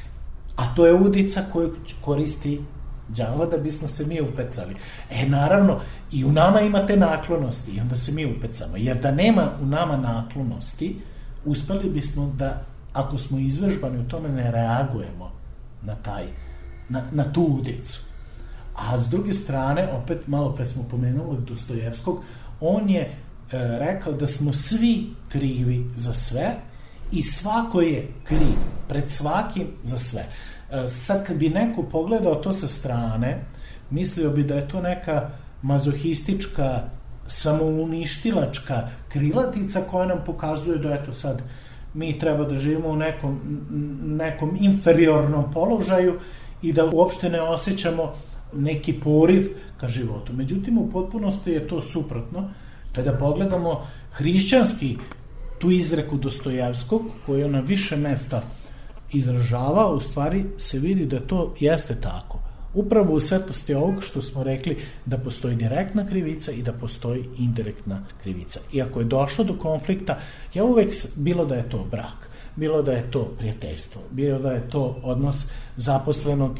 A 0.56 0.74
to 0.74 0.86
je 0.86 0.94
udica 0.94 1.44
koju 1.52 1.76
koristi 2.00 2.60
đavo 3.08 3.46
da 3.46 3.56
bismo 3.56 3.88
se 3.88 4.06
mi 4.06 4.20
upecali. 4.20 4.74
E, 5.10 5.26
naravno, 5.26 5.80
i 6.12 6.24
u 6.24 6.32
nama 6.32 6.60
ima 6.60 6.86
te 6.86 6.96
naklonosti 6.96 7.72
i 7.72 7.80
onda 7.80 7.96
se 7.96 8.12
mi 8.12 8.26
upecamo. 8.26 8.76
Jer 8.76 8.96
da 9.00 9.10
nema 9.10 9.50
u 9.62 9.66
nama 9.66 9.96
naklonosti, 9.96 11.00
uspeli 11.44 11.90
bismo 11.90 12.32
da, 12.36 12.62
ako 12.92 13.18
smo 13.18 13.38
izvežbani 13.38 13.98
u 13.98 14.08
tome, 14.08 14.28
ne 14.28 14.50
reagujemo 14.50 15.32
na 15.82 15.94
taj, 15.94 16.24
na, 16.88 17.02
na 17.12 17.32
tu 17.32 17.42
udicu. 17.42 18.00
A 18.76 19.00
s 19.00 19.08
druge 19.10 19.34
strane, 19.34 19.88
opet 19.92 20.26
malo 20.26 20.52
pre 20.54 20.66
smo 20.66 20.82
pomenuli 20.90 21.38
Dostojevskog, 21.48 22.22
on 22.60 22.90
je 22.90 23.16
rekao 23.56 24.12
da 24.12 24.26
smo 24.26 24.52
svi 24.52 25.06
krivi 25.28 25.84
za 25.96 26.12
sve 26.12 26.54
i 27.12 27.22
svako 27.22 27.80
je 27.80 28.08
kriv 28.24 28.56
pred 28.88 29.10
svakim 29.10 29.66
za 29.82 29.98
sve. 29.98 30.20
E, 30.70 30.88
sad 30.88 31.26
kad 31.26 31.36
bi 31.36 31.48
neko 31.48 31.82
pogledao 31.82 32.34
to 32.34 32.52
sa 32.52 32.68
strane, 32.68 33.44
mislio 33.90 34.30
bi 34.30 34.44
da 34.44 34.54
je 34.54 34.68
to 34.68 34.82
neka 34.82 35.30
mazohistička 35.62 36.80
samouništilačka 37.26 38.88
krilatica 39.08 39.80
koja 39.90 40.06
nam 40.06 40.18
pokazuje 40.26 40.78
da 40.78 40.94
eto 40.94 41.12
sad 41.12 41.42
mi 41.94 42.18
treba 42.18 42.44
da 42.44 42.56
živimo 42.56 42.88
u 42.88 42.96
nekom, 42.96 43.40
nekom 44.04 44.56
inferiornom 44.60 45.52
položaju 45.52 46.18
i 46.62 46.72
da 46.72 46.90
uopšte 46.92 47.30
ne 47.30 47.40
osjećamo 47.40 48.12
neki 48.54 48.92
poriv 48.92 49.48
ka 49.76 49.88
životu. 49.88 50.32
Međutim, 50.32 50.78
u 50.78 50.90
potpunosti 50.90 51.50
je 51.50 51.68
to 51.68 51.82
suprotno. 51.82 52.50
Kada 52.98 53.12
pogledamo 53.12 53.86
hrišćanski 54.12 54.96
tu 55.58 55.70
izreku 55.70 56.16
Dostojevskog, 56.16 57.02
koju 57.26 57.48
na 57.48 57.60
više 57.60 57.96
mesta 57.96 58.42
izražava, 59.12 59.90
u 59.90 60.00
stvari 60.00 60.44
se 60.56 60.78
vidi 60.78 61.06
da 61.06 61.20
to 61.20 61.54
jeste 61.60 61.94
tako. 62.00 62.38
Upravo 62.74 63.14
u 63.14 63.20
svetlosti 63.20 63.74
ovog 63.74 64.02
što 64.02 64.22
smo 64.22 64.42
rekli 64.42 64.76
da 65.06 65.18
postoji 65.18 65.56
direktna 65.56 66.06
krivica 66.06 66.52
i 66.52 66.62
da 66.62 66.72
postoji 66.72 67.24
indirektna 67.38 68.02
krivica. 68.22 68.60
I 68.72 68.82
ako 68.82 69.00
je 69.00 69.04
došlo 69.04 69.44
do 69.44 69.54
konflikta, 69.54 70.18
ja 70.54 70.64
uvek, 70.64 70.94
bilo 71.16 71.44
da 71.44 71.54
je 71.54 71.70
to 71.70 71.86
brak, 71.90 72.30
bilo 72.56 72.82
da 72.82 72.92
je 72.92 73.10
to 73.10 73.24
prijateljstvo, 73.38 74.02
bilo 74.10 74.38
da 74.38 74.52
je 74.52 74.70
to 74.70 75.00
odnos 75.02 75.50
zaposlenog 75.76 76.58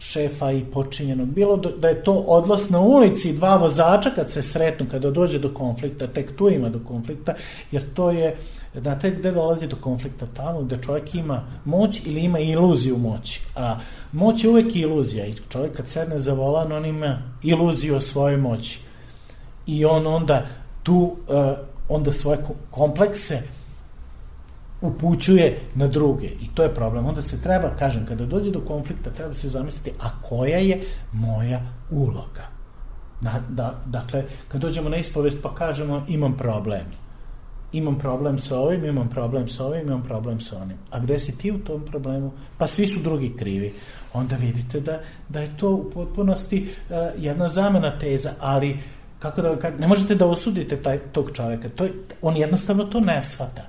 šefa 0.00 0.52
i 0.52 0.64
počinjenog. 0.64 1.28
Bilo 1.28 1.56
da 1.56 1.88
je 1.88 2.04
to 2.04 2.12
odlos 2.12 2.70
na 2.70 2.80
ulici 2.80 3.32
dva 3.32 3.56
vozača 3.56 4.10
kad 4.10 4.32
se 4.32 4.42
sretnu, 4.42 4.86
kada 4.90 5.10
dođe 5.10 5.38
do 5.38 5.54
konflikta, 5.54 6.06
tek 6.06 6.36
tu 6.36 6.48
ima 6.48 6.68
do 6.68 6.80
konflikta, 6.88 7.34
jer 7.70 7.84
to 7.94 8.10
je, 8.10 8.36
znate 8.74 9.10
gde 9.10 9.32
dolazi 9.32 9.66
do 9.66 9.76
konflikta? 9.76 10.26
Tamo 10.26 10.62
gde 10.62 10.76
čovjek 10.82 11.14
ima 11.14 11.42
moć 11.64 12.00
ili 12.04 12.20
ima 12.20 12.38
iluziju 12.38 12.98
moći. 12.98 13.40
A 13.56 13.78
moć 14.12 14.44
je 14.44 14.50
uvek 14.50 14.76
iluzija 14.76 15.26
i 15.26 15.34
čovjek 15.48 15.76
kad 15.76 15.88
sedne 15.88 16.20
za 16.20 16.32
volan, 16.32 16.72
on 16.72 16.86
ima 16.86 17.22
iluziju 17.42 17.96
o 17.96 18.00
svojoj 18.00 18.36
moći. 18.36 18.78
I 19.66 19.84
on 19.84 20.06
onda 20.06 20.46
tu, 20.82 21.16
uh, 21.28 21.36
onda 21.88 22.12
svoje 22.12 22.38
komplekse 22.70 23.42
upućuje 24.80 25.58
na 25.74 25.86
druge 25.86 26.26
i 26.26 26.48
to 26.54 26.62
je 26.62 26.74
problem. 26.74 27.06
Onda 27.06 27.22
se 27.22 27.42
treba, 27.42 27.70
kažem, 27.78 28.06
kada 28.06 28.26
dođe 28.26 28.50
do 28.50 28.60
konflikta, 28.60 29.10
treba 29.10 29.34
se 29.34 29.48
zamisliti, 29.48 29.92
a 30.00 30.22
koja 30.22 30.58
je 30.58 30.80
moja 31.12 31.60
uloga? 31.90 32.60
Da, 33.20 33.40
da, 33.48 33.80
dakle, 33.86 34.24
kad 34.48 34.60
dođemo 34.60 34.88
na 34.88 34.96
ispovest 34.96 35.38
pa 35.42 35.54
kažemo 35.54 36.04
imam 36.08 36.36
problem. 36.36 36.84
Imam 37.72 37.98
problem 37.98 38.38
sa 38.38 38.58
ovim, 38.58 38.84
imam 38.84 39.08
problem 39.08 39.48
sa 39.48 39.66
ovim, 39.66 39.86
imam 39.86 40.02
problem 40.02 40.40
sa 40.40 40.58
onim. 40.62 40.76
A 40.90 40.98
gde 40.98 41.18
si 41.20 41.38
ti 41.38 41.52
u 41.52 41.58
tom 41.58 41.84
problemu? 41.86 42.32
Pa 42.58 42.66
svi 42.66 42.86
su 42.86 43.00
drugi 43.00 43.36
krivi. 43.36 43.74
Onda 44.12 44.36
vidite 44.36 44.80
da, 44.80 45.00
da 45.28 45.40
je 45.40 45.56
to 45.56 45.70
u 45.70 45.90
potpunosti 45.90 46.68
uh, 46.68 46.96
jedna 47.22 47.48
zamena 47.48 47.98
teza, 47.98 48.30
ali 48.40 48.78
kako 49.18 49.42
da, 49.42 49.56
ne 49.78 49.86
možete 49.86 50.14
da 50.14 50.26
osudite 50.26 50.82
taj, 50.82 50.98
tog 50.98 51.30
čoveka. 51.32 51.68
To 51.68 51.84
je, 51.84 51.92
on 52.22 52.36
jednostavno 52.36 52.84
to 52.84 53.00
ne 53.00 53.22
shvata. 53.22 53.62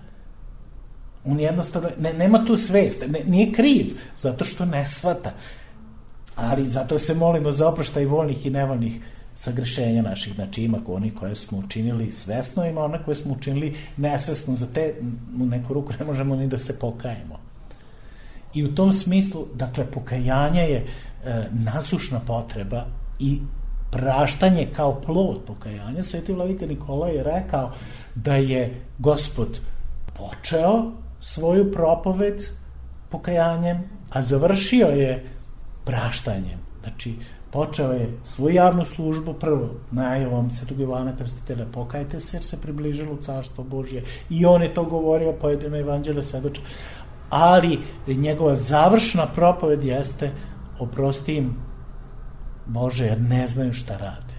On 1.25 1.39
jednostavno, 1.39 1.89
ne, 1.99 2.13
nema 2.13 2.45
tu 2.45 2.57
svest, 2.57 3.03
ne, 3.07 3.19
nije 3.25 3.51
kriv, 3.51 3.93
zato 4.17 4.43
što 4.43 4.65
ne 4.65 4.87
svata. 4.87 5.31
Ali 6.35 6.69
zato 6.69 6.99
se 6.99 7.13
molimo 7.13 7.51
za 7.51 7.69
oproštaj 7.69 8.05
volnih 8.05 8.45
i 8.45 8.49
nevolnih 8.49 9.01
sagrešenja 9.35 10.01
naših, 10.01 10.33
znači 10.33 10.63
ima 10.63 10.77
oni 10.87 11.11
koje 11.15 11.35
smo 11.35 11.57
učinili 11.57 12.11
svesno, 12.11 12.65
ima 12.65 12.83
one 12.83 13.03
koje 13.05 13.15
smo 13.15 13.33
učinili 13.33 13.75
nesvesno, 13.97 14.55
za 14.55 14.67
te 14.73 14.93
u 15.41 15.45
neku 15.45 15.73
ruku 15.73 15.93
ne 15.99 16.05
možemo 16.05 16.35
ni 16.35 16.47
da 16.47 16.57
se 16.57 16.79
pokajemo. 16.79 17.39
I 18.53 18.63
u 18.65 18.75
tom 18.75 18.93
smislu, 18.93 19.45
dakle, 19.55 19.85
pokajanje 19.91 20.61
je 20.61 20.77
e, 20.77 20.85
nasušna 21.51 22.19
potreba 22.19 22.85
i 23.19 23.39
praštanje 23.91 24.67
kao 24.75 25.01
plod 25.01 25.41
pokajanja. 25.47 26.03
Sveti 26.03 26.33
Vladika 26.33 26.65
Nikola 26.65 27.07
je 27.07 27.23
rekao 27.23 27.71
da 28.15 28.35
je 28.35 28.81
gospod 28.97 29.59
počeo 30.17 30.91
svoju 31.21 31.71
propoved 31.71 32.43
pokajanjem, 33.09 33.83
a 34.09 34.21
završio 34.21 34.87
je 34.87 35.29
praštanjem. 35.85 36.59
Znači, 36.81 37.15
počeo 37.51 37.91
je 37.91 38.17
svoju 38.23 38.55
javnu 38.55 38.85
službu 38.85 39.33
prvo 39.33 39.69
najavom 39.91 40.51
Svetog 40.51 40.79
Ivana 40.79 41.17
Krstitelja 41.17 41.65
pokajte 41.73 42.19
se 42.19 42.37
jer 42.37 42.43
se 42.43 42.61
približilo 42.61 43.17
carstvo 43.21 43.63
Božje. 43.63 44.03
I 44.29 44.45
on 44.45 44.61
je 44.61 44.73
to 44.73 44.83
govorio 44.83 45.33
pojedino 45.33 45.77
evanđele 45.77 46.23
svedoče. 46.23 46.61
Ali 47.29 47.79
njegova 48.07 48.55
završna 48.55 49.27
propoved 49.35 49.83
jeste 49.83 50.31
oprosti 50.79 51.35
im 51.35 51.55
Bože 52.65 53.05
jer 53.05 53.21
ne 53.21 53.47
znaju 53.47 53.73
šta 53.73 53.97
rade. 53.97 54.35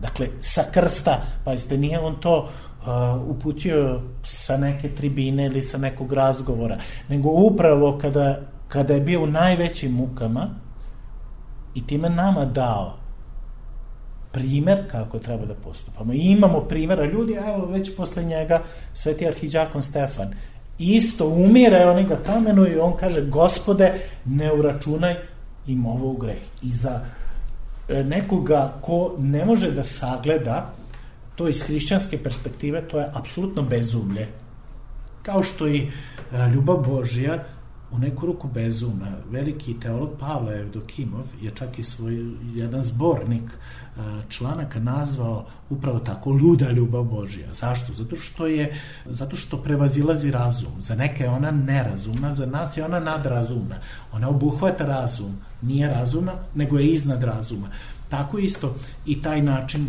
Dakle 0.00 0.28
sa 0.40 0.62
krsta 0.72 1.20
pa 1.44 1.52
jeste 1.52 1.78
nije 1.78 2.00
on 2.00 2.20
to 2.20 2.48
uh, 2.86 3.30
uputio 3.30 4.00
sa 4.22 4.56
neke 4.56 4.88
tribine 4.88 5.46
ili 5.46 5.62
sa 5.62 5.78
nekog 5.78 6.12
razgovora, 6.12 6.78
nego 7.08 7.28
upravo 7.28 7.98
kada, 7.98 8.40
kada 8.68 8.94
je 8.94 9.00
bio 9.00 9.22
u 9.22 9.26
najvećim 9.26 9.92
mukama 9.92 10.48
i 11.74 11.86
time 11.86 12.10
nama 12.10 12.44
dao 12.44 12.96
primer 14.32 14.90
kako 14.90 15.18
treba 15.18 15.46
da 15.46 15.54
postupamo. 15.54 16.12
I 16.12 16.18
imamo 16.18 16.60
primjera 16.60 17.04
ljudi, 17.04 17.32
evo 17.32 17.66
već 17.66 17.96
posle 17.96 18.24
njega 18.24 18.62
sveti 18.92 19.28
arhiđakon 19.28 19.82
Stefan 19.82 20.34
isto 20.78 21.28
umire, 21.28 21.86
oni 21.86 22.04
ga 22.04 22.16
kamenuju 22.16 22.76
i 22.76 22.78
on 22.78 22.96
kaže, 22.96 23.20
gospode, 23.20 24.00
ne 24.24 24.52
uračunaj 24.52 25.16
im 25.66 25.86
ovo 25.86 26.10
u 26.10 26.16
greh. 26.16 26.42
I 26.62 26.74
za 26.74 27.00
e, 27.88 28.04
nekoga 28.04 28.72
ko 28.80 29.14
ne 29.18 29.44
može 29.44 29.70
da 29.70 29.84
sagleda 29.84 30.72
to 31.36 31.48
iz 31.48 31.62
hrišćanske 31.62 32.18
perspektive, 32.22 32.88
to 32.88 32.98
je 32.98 33.10
apsolutno 33.14 33.62
bezumlje. 33.62 34.28
Kao 35.22 35.42
što 35.42 35.68
i 35.68 35.78
e, 35.78 35.90
ljubav 36.54 36.76
Božija 36.76 37.44
u 37.94 37.98
neku 37.98 38.26
ruku 38.26 38.48
bezumna. 38.48 39.12
Veliki 39.30 39.80
teolog 39.80 40.10
Pavle 40.18 40.60
Evdokimov 40.60 41.24
je 41.40 41.50
čak 41.50 41.78
i 41.78 41.84
svoj 41.84 42.34
jedan 42.54 42.82
zbornik 42.82 43.42
e, 43.42 44.00
članaka 44.28 44.80
nazvao 44.80 45.46
upravo 45.70 45.98
tako 45.98 46.30
luda 46.30 46.70
ljubav 46.70 47.04
Božija. 47.04 47.54
Zašto? 47.54 47.94
Zato 47.94 48.16
što 48.16 48.46
je 48.46 48.80
zato 49.06 49.36
što 49.36 49.56
prevazilazi 49.56 50.30
razum. 50.30 50.72
Za 50.80 50.94
neke 50.94 51.24
je 51.24 51.30
ona 51.30 51.50
nerazumna, 51.50 52.32
za 52.32 52.46
nas 52.46 52.76
je 52.76 52.84
ona 52.84 53.00
nadrazumna. 53.00 53.76
Ona 54.12 54.28
obuhvata 54.28 54.86
razum, 54.86 55.36
nije 55.62 55.88
razumna, 55.88 56.32
nego 56.54 56.78
je 56.78 56.86
iznad 56.86 57.22
razuma. 57.22 57.68
Tako 58.08 58.38
isto 58.38 58.74
i 59.06 59.22
taj 59.22 59.42
način 59.42 59.88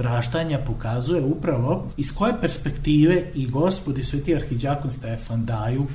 praštanja 0.00 0.58
pokazuje 0.66 1.22
upravo 1.22 1.88
iz 1.96 2.14
koje 2.14 2.40
perspektive 2.40 3.22
i 3.34 3.46
gospod 3.46 3.98
i 3.98 4.04
sveti 4.04 4.36
arhiđakon 4.36 4.90
Stefan 4.90 5.44
daju 5.46 5.86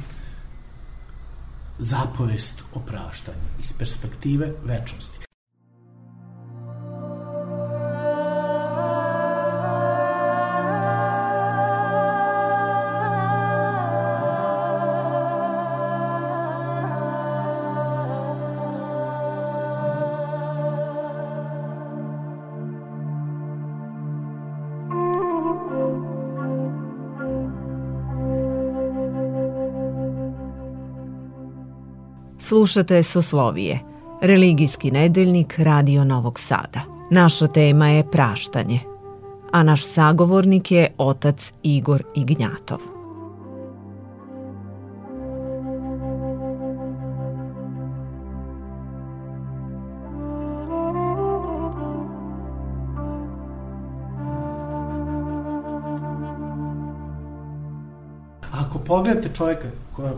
zapovest 1.80 2.62
o 2.74 2.80
praštanju 2.80 3.48
iz 3.60 3.74
perspektive 3.80 4.52
večnosti. 4.64 5.15
Slušate 32.48 33.04
Soslovije, 33.04 33.80
religijski 34.22 34.92
nedeljnik 34.92 35.60
Radio 35.60 36.04
Novog 36.04 36.40
Sada. 36.40 36.82
Naša 37.12 37.48
tema 37.48 37.88
je 37.90 38.12
praštanje, 38.12 38.80
a 39.52 39.64
naš 39.64 39.86
sagovornik 39.86 40.72
je 40.72 40.94
otac 40.98 41.54
Igor 41.64 42.04
Ignjatov. 42.16 42.80
Ako 58.52 58.80
pogledate 58.80 59.30
čovjeka 59.34 59.68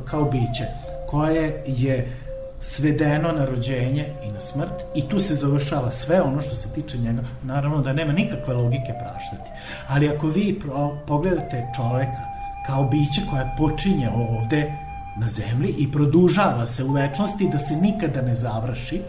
kao 0.05 0.23
biće, 0.23 0.86
koje 1.09 1.63
je 1.67 2.17
svedeno 2.61 3.31
na 3.31 3.45
rođenje 3.45 4.05
i 4.23 4.31
na 4.31 4.39
smrt 4.39 4.73
i 4.95 5.09
tu 5.09 5.19
se 5.19 5.35
završava 5.35 5.91
sve 5.91 6.21
ono 6.21 6.41
što 6.41 6.55
se 6.55 6.69
tiče 6.75 6.97
njega. 6.97 7.21
Naravno 7.43 7.81
da 7.81 7.93
nema 7.93 8.13
nikakve 8.13 8.53
logike 8.53 8.93
praštati. 8.99 9.49
Ali 9.87 10.09
ako 10.09 10.27
vi 10.27 10.61
pogledate 11.07 11.67
čoveka 11.75 12.37
kao 12.67 12.83
biće 12.83 13.21
koja 13.31 13.55
počinje 13.57 14.09
ovde 14.09 14.73
na 15.17 15.29
zemlji 15.29 15.75
i 15.77 15.91
produžava 15.91 16.65
se 16.65 16.83
u 16.83 16.91
večnosti 16.91 17.49
da 17.51 17.59
se 17.59 17.75
nikada 17.75 18.21
ne 18.21 18.35
završi, 18.35 19.01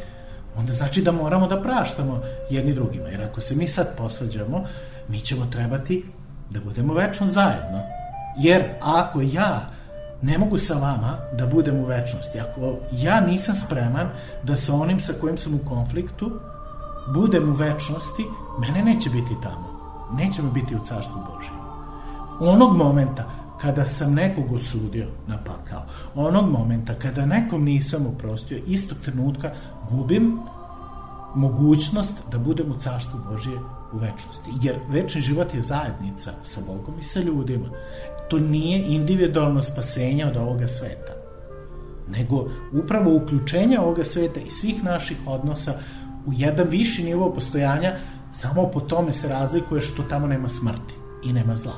onda 0.56 0.72
znači 0.72 1.02
da 1.02 1.12
moramo 1.12 1.46
da 1.46 1.62
praštamo 1.62 2.22
jedni 2.50 2.72
drugima. 2.72 3.08
Jer 3.08 3.22
ako 3.22 3.40
se 3.40 3.54
mi 3.54 3.66
sad 3.66 3.96
posvađamo, 3.96 4.64
mi 5.08 5.20
ćemo 5.20 5.46
trebati 5.46 6.04
da 6.50 6.60
budemo 6.60 6.94
večno 6.94 7.26
zajedno. 7.26 7.82
Jer 8.38 8.64
ako 8.80 9.20
ja 9.20 9.77
ne 10.22 10.38
mogu 10.38 10.58
sa 10.58 10.74
vama 10.74 11.18
da 11.38 11.46
budem 11.46 11.76
u 11.76 11.86
večnosti. 11.86 12.40
Ako 12.40 12.76
ja 12.92 13.20
nisam 13.20 13.54
spreman 13.54 14.08
da 14.42 14.56
sa 14.56 14.74
onim 14.74 15.00
sa 15.00 15.12
kojim 15.20 15.38
sam 15.38 15.54
u 15.54 15.68
konfliktu 15.68 16.30
budem 17.14 17.48
u 17.48 17.52
večnosti, 17.52 18.24
mene 18.58 18.84
neće 18.84 19.10
biti 19.10 19.34
tamo. 19.42 19.78
Nećemo 20.12 20.50
biti 20.50 20.76
u 20.76 20.84
carstvu 20.86 21.20
Božijem. 21.34 21.58
Onog 22.40 22.76
momenta 22.76 23.24
kada 23.60 23.86
sam 23.86 24.14
nekog 24.14 24.52
osudio 24.52 25.06
na 25.26 25.38
pakao, 25.38 25.82
onog 26.14 26.50
momenta 26.50 26.94
kada 26.94 27.26
nekom 27.26 27.64
nisam 27.64 28.06
oprostio, 28.06 28.62
istog 28.66 28.98
trenutka 29.04 29.50
gubim 29.90 30.38
mogućnost 31.34 32.16
da 32.30 32.38
budem 32.38 32.70
u 32.70 32.78
carstvu 32.78 33.20
Božije 33.30 33.58
u 33.92 33.98
večnosti. 33.98 34.50
Jer 34.62 34.76
večni 34.88 35.20
život 35.20 35.54
je 35.54 35.62
zajednica 35.62 36.32
sa 36.42 36.60
Bogom 36.66 36.94
i 37.00 37.02
sa 37.02 37.20
ljudima 37.20 37.68
to 38.28 38.38
nije 38.38 38.84
individualno 38.88 39.62
spasenje 39.62 40.26
od 40.26 40.36
ovoga 40.36 40.68
sveta, 40.68 41.12
nego 42.08 42.48
upravo 42.72 43.14
uključenje 43.14 43.78
ovoga 43.78 44.04
sveta 44.04 44.40
i 44.40 44.50
svih 44.50 44.84
naših 44.84 45.16
odnosa 45.26 45.72
u 46.26 46.32
jedan 46.36 46.68
viši 46.68 47.04
nivo 47.04 47.32
postojanja, 47.34 47.96
samo 48.32 48.70
po 48.70 48.80
tome 48.80 49.12
se 49.12 49.28
razlikuje 49.28 49.80
što 49.80 50.02
tamo 50.02 50.26
nema 50.26 50.48
smrti 50.48 50.94
i 51.24 51.32
nema 51.32 51.56
zla. 51.56 51.74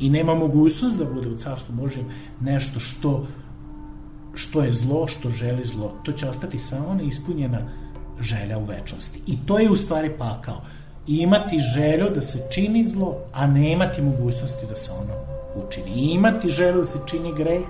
I 0.00 0.10
nema 0.10 0.34
mogućnost 0.34 0.98
da 0.98 1.04
bude 1.04 1.28
u 1.28 1.36
carstvu 1.36 1.74
Božjem 1.74 2.06
nešto 2.40 2.80
što 2.80 3.26
što 4.34 4.62
je 4.62 4.72
zlo, 4.72 5.08
što 5.08 5.30
želi 5.30 5.66
zlo. 5.66 5.92
To 6.02 6.12
će 6.12 6.28
ostati 6.28 6.58
samo 6.58 6.94
neispunjena 6.94 7.58
želja 8.20 8.58
u 8.58 8.64
večnosti. 8.64 9.20
I 9.26 9.38
to 9.46 9.58
je 9.58 9.70
u 9.70 9.76
stvari 9.76 10.10
pakao. 10.18 10.62
Imati 11.06 11.60
želju 11.60 12.10
da 12.14 12.22
se 12.22 12.46
čini 12.50 12.86
zlo, 12.86 13.16
a 13.32 13.46
ne 13.46 13.72
imati 13.72 14.02
mogućnosti 14.02 14.66
da 14.68 14.76
se 14.76 14.92
ono 14.92 15.39
učini. 15.54 15.90
I 15.90 16.10
imati 16.10 16.48
želju 16.48 16.80
da 16.80 16.86
se 16.86 16.98
čini 17.06 17.34
greh, 17.34 17.66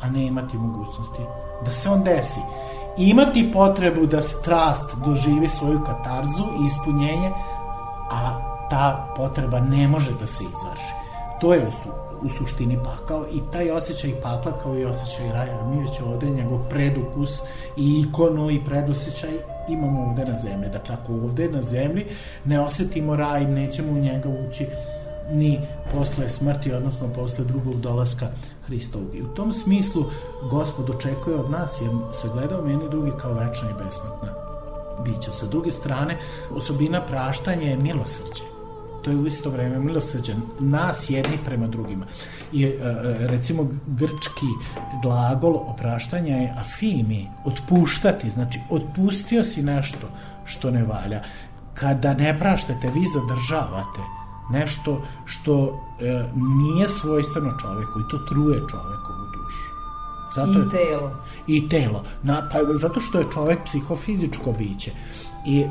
a 0.00 0.10
ne 0.10 0.26
imati 0.26 0.56
mogućnosti 0.56 1.22
da 1.64 1.72
se 1.72 1.88
on 1.88 2.04
desi. 2.04 2.40
I 2.98 3.08
imati 3.08 3.50
potrebu 3.52 4.06
da 4.06 4.22
strast 4.22 4.94
doživi 5.06 5.48
svoju 5.48 5.80
katarzu 5.86 6.44
i 6.62 6.66
ispunjenje, 6.66 7.30
a 8.10 8.40
ta 8.70 9.14
potreba 9.16 9.60
ne 9.60 9.88
može 9.88 10.12
da 10.20 10.26
se 10.26 10.44
izvrši. 10.44 10.94
To 11.40 11.54
je 11.54 11.70
u 12.22 12.28
suštini 12.28 12.78
pakao 12.84 13.26
i 13.32 13.40
taj 13.52 13.70
osjećaj 13.70 14.20
pakla 14.22 14.52
kao 14.62 14.78
i 14.78 14.84
osjećaj 14.84 15.32
raja. 15.32 15.64
Mi 15.64 15.84
već 15.84 16.00
ovde 16.00 16.30
njegov 16.30 16.58
predukus 16.70 17.40
i 17.76 18.04
ikonu 18.08 18.50
i 18.50 18.64
predosećaj 18.64 19.30
imamo 19.68 20.02
ovde 20.08 20.24
na 20.24 20.36
zemlji. 20.36 20.68
Dakle, 20.68 20.94
ako 21.02 21.12
ovde 21.12 21.48
na 21.48 21.62
zemlji 21.62 22.06
ne 22.44 22.60
osetimo 22.60 23.16
raj, 23.16 23.44
nećemo 23.44 23.92
u 23.92 23.98
njega 23.98 24.28
ući, 24.28 24.66
ni 25.32 25.60
posle 25.92 26.28
smrti, 26.28 26.72
odnosno 26.72 27.08
posle 27.08 27.44
drugog 27.44 27.80
dolaska 27.80 28.28
Hristovog. 28.66 29.14
I 29.14 29.22
u 29.22 29.34
tom 29.34 29.52
smislu 29.52 30.04
Gospod 30.50 30.90
očekuje 30.90 31.36
od 31.36 31.50
nas, 31.50 31.80
jer 31.80 31.90
se 32.12 32.28
gleda 32.34 32.60
u 32.60 32.66
meni 32.66 32.90
drugi 32.90 33.10
kao 33.20 33.32
večna 33.32 33.70
i 33.70 33.84
besmrtna 33.84 34.34
bića. 35.04 35.32
Sa 35.32 35.46
druge 35.46 35.72
strane, 35.72 36.18
osobina 36.50 37.00
praštanja 37.00 37.70
je 37.70 37.76
milosrđe. 37.76 38.44
To 39.02 39.10
je 39.10 39.16
u 39.16 39.26
isto 39.26 39.50
vreme 39.50 39.78
milosrđe 39.78 40.34
nas 40.60 41.10
jedni 41.10 41.38
prema 41.44 41.66
drugima. 41.66 42.06
I 42.52 42.64
e, 42.64 42.68
e, 42.68 42.76
recimo 43.26 43.68
grčki 43.86 44.46
glagol 45.02 45.56
opraštanja 45.56 46.36
je 46.36 46.54
afimi, 46.58 47.28
otpuštati, 47.44 48.30
znači 48.30 48.60
otpustio 48.70 49.44
si 49.44 49.62
nešto 49.62 50.06
što 50.44 50.70
ne 50.70 50.84
valja. 50.84 51.22
Kada 51.74 52.14
ne 52.14 52.38
praštate, 52.38 52.90
vi 52.94 53.06
zadržavate 53.14 54.21
nešto 54.52 55.02
što 55.24 55.80
e, 56.00 56.24
nije 56.34 56.88
svojstveno 56.88 57.52
čoveku 57.60 58.00
i 58.00 58.08
to 58.10 58.18
truje 58.18 58.58
čovekovu 58.70 59.24
dušu. 59.34 59.72
Zato 60.34 60.66
I 60.66 60.70
telo. 60.70 61.10
I 61.46 61.68
telo. 61.68 62.04
Na, 62.22 62.48
pa, 62.52 62.58
zato 62.74 63.00
što 63.00 63.18
je 63.18 63.30
čovek 63.32 63.58
psihofizičko 63.64 64.52
biće. 64.52 64.90
I 65.46 65.60
e, 65.60 65.66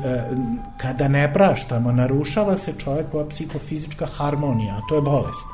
kada 0.76 1.08
ne 1.08 1.32
praštamo, 1.32 1.92
narušava 1.92 2.56
se 2.56 2.74
čovekova 2.78 3.28
psihofizička 3.28 4.06
harmonija, 4.06 4.74
a 4.74 4.86
to 4.88 4.94
je 4.94 5.02
bolest. 5.02 5.46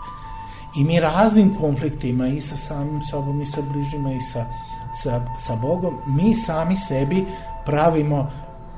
I 0.77 0.85
mi 0.85 1.01
raznim 1.01 1.55
konfliktima 1.55 2.29
i 2.29 2.41
sa 2.41 2.57
samim 2.57 3.03
sobom 3.11 3.43
i 3.43 3.47
sa 3.47 3.61
bližnjima 3.73 4.12
i 4.12 4.21
sa, 4.21 4.45
sa, 4.95 5.21
sa 5.38 5.57
Bogom, 5.57 5.95
mi 6.07 6.35
sami 6.35 6.77
sebi 6.77 7.27
pravimo 7.67 8.31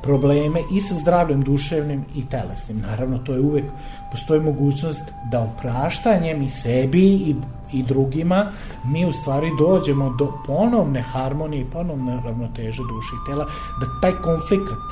probleme 0.02 0.60
i 0.72 0.80
sa 0.80 0.94
zdravljem 0.94 1.42
duševnim 1.42 2.04
i 2.14 2.26
telesnim. 2.26 2.80
Naravno, 2.80 3.18
to 3.18 3.32
je 3.32 3.40
uvek, 3.40 3.64
postoji 4.10 4.40
mogućnost 4.40 5.02
da 5.30 5.40
opraštanjem 5.40 6.42
i 6.42 6.50
sebi 6.50 7.04
i, 7.04 7.36
i 7.72 7.82
drugima 7.82 8.46
mi 8.84 9.06
u 9.06 9.12
stvari 9.12 9.50
dođemo 9.58 10.10
do 10.18 10.32
ponovne 10.46 11.02
harmonije 11.02 11.62
i 11.62 11.70
ponovne 11.70 12.22
ravnoteže 12.24 12.82
duše 12.82 13.14
i 13.14 13.30
tela, 13.30 13.46
da 13.80 14.00
taj 14.00 14.12
konflikt 14.22 14.82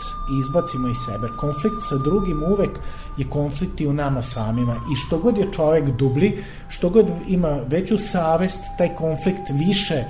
izbacimo 0.40 0.88
iz 0.88 0.96
sebe. 1.06 1.28
Konflikt 1.36 1.82
sa 1.88 1.96
drugim 1.96 2.42
uvek 2.42 2.78
je 3.16 3.24
konflikt 3.30 3.80
i 3.80 3.86
u 3.86 3.92
nama 3.92 4.22
samima 4.22 4.74
i 4.74 4.96
što 4.96 5.18
god 5.18 5.38
je 5.38 5.52
čovek 5.52 5.84
dubli, 5.84 6.44
što 6.68 6.88
god 6.88 7.06
ima 7.28 7.48
veću 7.66 7.98
savest, 7.98 8.60
taj 8.78 8.94
konflikt 8.94 9.50
više 9.50 10.04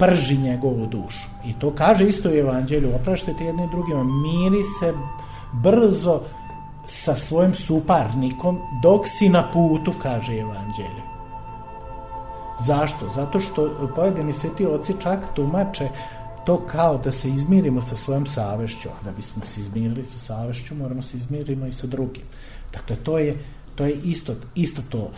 prži 0.00 0.38
njegovu 0.38 0.86
dušu. 0.86 1.28
I 1.44 1.52
to 1.52 1.70
kaže 1.70 2.08
isto 2.08 2.28
u 2.28 2.32
evanđelju, 2.32 2.94
opraštajte 2.94 3.44
jedni 3.44 3.68
drugima, 3.70 4.04
miri 4.04 4.62
se 4.80 4.94
brzo 5.52 6.20
sa 6.86 7.14
svojim 7.16 7.54
suparnikom 7.54 8.58
dok 8.82 9.08
si 9.08 9.28
na 9.28 9.50
putu, 9.52 9.92
kaže 10.02 10.38
evanđelje. 10.38 11.02
Zašto? 12.66 13.08
Zato 13.08 13.40
što 13.40 13.90
pojedini 13.96 14.32
sveti 14.32 14.66
oci 14.66 14.94
čak 15.02 15.18
tumače 15.34 15.88
to 16.44 16.56
kao 16.66 16.98
da 16.98 17.12
se 17.12 17.28
izmirimo 17.28 17.80
sa 17.80 17.96
svojom 17.96 18.26
savešću, 18.26 18.88
a 18.88 19.04
da 19.04 19.12
bismo 19.12 19.44
se 19.44 19.60
izmirili 19.60 20.04
sa 20.04 20.18
savešću, 20.18 20.74
moramo 20.74 21.02
se 21.02 21.16
izmirimo 21.16 21.66
i 21.66 21.72
sa 21.72 21.86
drugim. 21.86 22.22
Dakle, 22.72 22.96
to 22.96 23.18
je, 23.18 23.36
to 23.74 23.84
je 23.84 23.94
isto, 23.94 24.34
isto 24.54 24.82
to. 24.88 25.10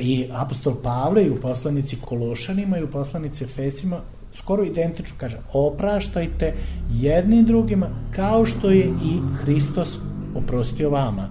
I 0.00 0.28
apostol 0.32 0.74
Pavle 0.82 1.24
i 1.24 1.30
u 1.30 1.40
poslanici 1.40 1.96
Kološanima 2.00 2.78
i 2.78 2.82
u 2.82 2.90
poslanici 2.90 3.44
Efesima 3.44 4.00
skoro 4.34 4.64
identično, 4.64 5.16
kaže, 5.18 5.38
opraštajte 5.52 6.54
jedni 6.92 7.42
drugima 7.42 7.88
kao 8.16 8.46
što 8.46 8.70
je 8.70 8.84
i 8.84 9.20
Hristos 9.40 9.98
oprostio 10.34 10.90
vama. 10.90 11.28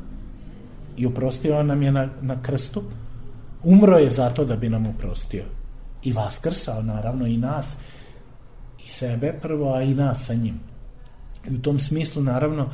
I 0.98 1.06
oprostio 1.06 1.64
nam 1.64 1.82
je 1.82 1.92
na, 1.92 2.08
na 2.22 2.42
krstu. 2.42 2.84
Umro 3.64 3.98
je 3.98 4.10
zato 4.12 4.46
da 4.46 4.56
bi 4.56 4.70
nam 4.70 4.88
oprostio. 4.88 5.44
I 6.04 6.14
vaskrsao, 6.14 6.82
naravno, 6.82 7.28
i 7.28 7.38
nas, 7.38 7.78
i 8.86 8.88
sebe 8.88 9.34
prvo, 9.42 9.74
a 9.74 9.82
i 9.82 9.94
nas 9.94 10.26
sa 10.26 10.34
njim. 10.34 10.60
I 11.50 11.56
u 11.56 11.62
tom 11.62 11.80
smislu, 11.80 12.24
naravno, 12.24 12.70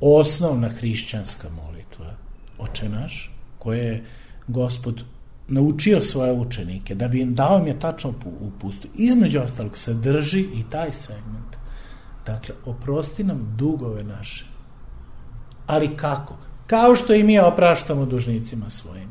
osnovna 0.00 0.68
hrišćanska 0.68 1.48
molitva, 1.50 2.14
oče 2.58 2.88
naš, 2.88 3.32
koje 3.58 3.84
je 3.84 4.04
gospod 4.48 5.04
naučio 5.50 6.02
svoje 6.02 6.32
učenike, 6.32 6.94
da 6.94 7.08
bi 7.08 7.20
im 7.20 7.34
dao 7.34 7.58
im 7.58 7.66
je 7.66 7.80
tačno 7.80 8.14
upustu. 8.40 8.88
Između 8.94 9.40
ostalog 9.40 9.78
sadrži 9.78 10.40
i 10.40 10.64
taj 10.70 10.92
segment. 10.92 11.56
Dakle, 12.26 12.54
oprosti 12.64 13.24
nam 13.24 13.54
dugove 13.56 14.04
naše. 14.04 14.44
Ali 15.66 15.96
kako? 15.96 16.36
Kao 16.66 16.94
što 16.94 17.14
i 17.14 17.24
mi 17.24 17.38
opraštamo 17.38 18.06
dužnicima 18.06 18.70
svojim. 18.70 19.08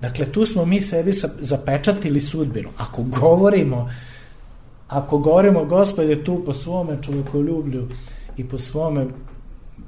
Dakle, 0.00 0.32
tu 0.32 0.46
smo 0.46 0.64
mi 0.64 0.80
sebi 0.80 1.12
zapečatili 1.40 2.20
sudbinu. 2.20 2.68
Ako 2.78 3.02
govorimo 3.02 3.88
Ako 4.88 5.18
govorimo, 5.18 5.64
gospod 5.64 6.08
je 6.08 6.24
tu 6.24 6.42
po 6.46 6.54
svome 6.54 6.98
čovjekoljublju 7.02 7.88
i 8.36 8.44
po 8.48 8.58
svome 8.58 9.06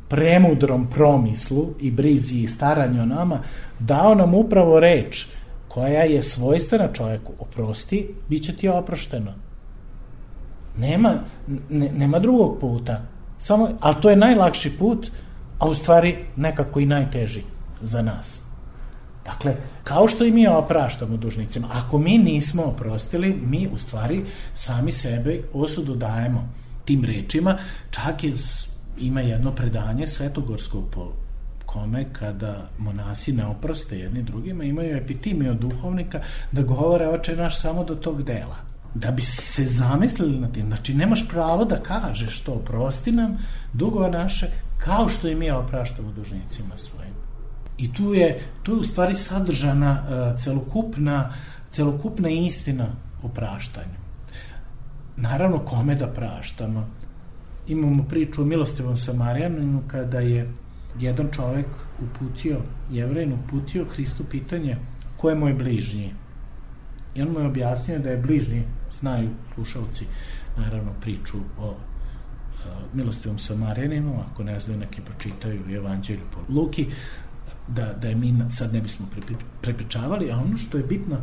premudrom 0.09 0.87
promislu 0.91 1.69
i 1.81 1.91
brizi 1.91 2.39
i 2.39 2.49
staranju 2.49 3.07
nama, 3.07 3.43
dao 3.79 4.15
nam 4.15 4.35
upravo 4.35 4.81
reč 4.81 5.27
koja 5.71 6.03
je 6.03 6.23
svojstvena 6.23 6.93
čovjeku. 6.93 7.33
Oprosti, 7.39 8.15
bit 8.29 8.45
će 8.45 8.57
ti 8.57 8.69
oprošteno. 8.69 9.33
Nema, 10.77 11.15
ne, 11.69 11.91
nema 11.93 12.19
drugog 12.19 12.61
puta. 12.61 13.03
Samo, 13.39 13.69
ali 13.81 13.97
to 14.03 14.11
je 14.11 14.17
najlakši 14.17 14.71
put, 14.79 15.11
a 15.59 15.69
u 15.69 15.75
stvari 15.75 16.17
nekako 16.37 16.81
i 16.81 16.87
najteži 16.87 17.43
za 17.81 18.03
nas. 18.03 18.41
Dakle, 19.25 19.57
kao 19.85 20.09
što 20.09 20.25
i 20.25 20.33
mi 20.33 20.49
opraštamo 20.49 21.17
dužnicima, 21.17 21.69
ako 21.73 21.99
mi 21.99 22.19
nismo 22.19 22.63
oprostili, 22.63 23.39
mi 23.47 23.69
u 23.73 23.79
stvari 23.79 24.25
sami 24.55 24.93
sebe 24.93 25.43
osudu 25.53 25.95
dajemo 25.95 26.49
tim 26.85 27.05
rečima, 27.05 27.59
čak 27.91 28.25
je, 28.25 28.33
ima 28.99 29.21
jedno 29.21 29.55
predanje 29.55 30.07
svetogorskog 30.07 30.85
kome 31.73 32.05
kada 32.13 32.69
monasi 32.79 33.33
ne 33.33 33.47
oproste 33.47 33.99
jedni 33.99 34.23
drugima, 34.23 34.65
imaju 34.65 34.97
epitime 34.97 35.51
od 35.51 35.59
duhovnika 35.59 36.21
da 36.53 36.63
govore 36.63 37.09
oče 37.09 37.37
naš 37.37 37.61
samo 37.61 37.85
do 37.85 37.95
tog 37.95 38.23
dela. 38.23 38.57
Da 38.95 39.11
bi 39.11 39.23
se 39.23 39.65
zamislili 39.65 40.41
na 40.41 40.49
tim, 40.49 40.67
znači 40.67 40.95
nemaš 40.95 41.29
pravo 41.29 41.65
da 41.65 41.83
kažeš 41.83 42.41
to, 42.41 42.53
oprosti 42.53 43.13
nam 43.13 43.39
dugova 43.73 44.11
naše, 44.11 44.47
kao 44.79 45.09
što 45.09 45.29
i 45.29 45.35
mi 45.35 45.51
opraštamo 45.51 46.13
dužnicima 46.13 46.77
svojim. 46.77 47.15
I 47.79 47.93
tu 47.93 48.15
je, 48.15 48.41
tu 48.63 48.73
je 48.73 48.79
u 48.79 48.85
stvari 48.85 49.15
sadržana 49.15 50.03
uh, 50.03 50.41
celokupna, 50.41 51.33
celokupna 51.71 52.31
istina 52.31 52.87
o 53.23 53.29
praštanju. 53.29 54.01
Naravno, 55.17 55.59
kome 55.59 55.95
da 55.95 56.07
praštamo? 56.07 56.89
Imamo 57.69 58.05
priču 58.05 58.43
o 58.43 58.45
milostivom 58.45 58.97
Samarijanu 58.97 59.83
kada 59.87 60.21
je 60.21 60.51
jedan 60.99 61.29
čovek 61.33 61.67
uputio, 62.03 62.61
jevrejn 62.91 63.33
uputio 63.33 63.85
Hristu 63.85 64.25
pitanje 64.25 64.77
ko 65.17 65.31
je 65.31 65.37
moj 65.37 65.55
bližnji? 65.55 66.15
I 67.15 67.23
on 67.23 67.33
mu 67.33 67.41
je 67.41 67.47
objasnio 67.47 67.99
da 67.99 68.11
je 68.11 68.17
bližnji, 68.17 68.63
znaju 69.01 69.31
slušalci, 69.55 70.05
naravno 70.57 70.93
priču 71.01 71.39
o 71.59 71.77
milostivom 72.95 73.39
Samarijaninu, 73.39 74.15
ako 74.31 74.45
ne 74.45 74.59
znaju 74.61 74.81
neki 74.81 75.01
pročitaju 75.03 75.77
Evanđelju 75.77 76.27
po 76.33 76.41
Luki, 76.53 76.87
da, 77.69 77.93
da 77.93 78.09
je 78.09 78.17
mi 78.17 78.35
sad 78.51 78.75
ne 78.75 78.81
bismo 78.81 79.07
prepričavali, 79.63 80.31
a 80.31 80.39
ono 80.39 80.57
što 80.59 80.79
je 80.79 80.85
bitno 80.85 81.17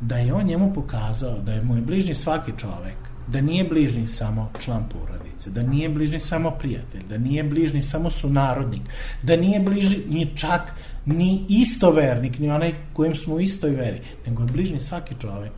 da 0.00 0.16
je 0.16 0.34
on 0.34 0.46
njemu 0.46 0.72
pokazao 0.72 1.38
da 1.38 1.52
je 1.52 1.64
moj 1.64 1.80
bližnji 1.80 2.14
svaki 2.14 2.52
čovek, 2.56 3.11
da 3.26 3.40
nije 3.40 3.64
bližnji 3.64 4.06
samo 4.06 4.50
član 4.58 4.88
porodice, 4.88 5.50
da 5.50 5.62
nije 5.62 5.88
bližnji 5.88 6.20
samo 6.20 6.50
prijatelj, 6.50 7.02
da 7.08 7.18
nije 7.18 7.44
bližnji 7.44 7.82
samo 7.82 8.10
sunarodnik, 8.10 8.82
da 9.22 9.36
nije 9.36 9.60
bližnji 9.60 10.30
čak 10.34 10.74
ni 11.06 11.44
istovernik, 11.48 12.38
ni 12.38 12.50
onaj 12.50 12.74
kojem 12.92 13.16
smo 13.16 13.34
u 13.34 13.40
istoj 13.40 13.70
veri, 13.70 14.00
nego 14.26 14.42
je 14.42 14.52
bližnji 14.52 14.80
svaki 14.80 15.14
čovek. 15.20 15.52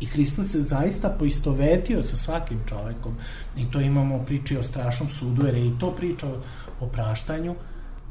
I 0.00 0.06
Hristos 0.06 0.50
se 0.50 0.62
zaista 0.62 1.08
poistovetio 1.08 2.02
sa 2.02 2.16
svakim 2.16 2.60
čovekom. 2.68 3.14
I 3.56 3.70
to 3.70 3.80
imamo 3.80 4.16
u 4.16 4.24
priči 4.24 4.56
o 4.56 4.62
strašnom 4.62 5.08
sudu, 5.08 5.46
jer 5.46 5.54
je 5.54 5.66
i 5.66 5.78
to 5.80 5.90
priča 5.90 6.26
o, 6.26 6.40
o 6.80 6.86
praštanju. 6.86 7.54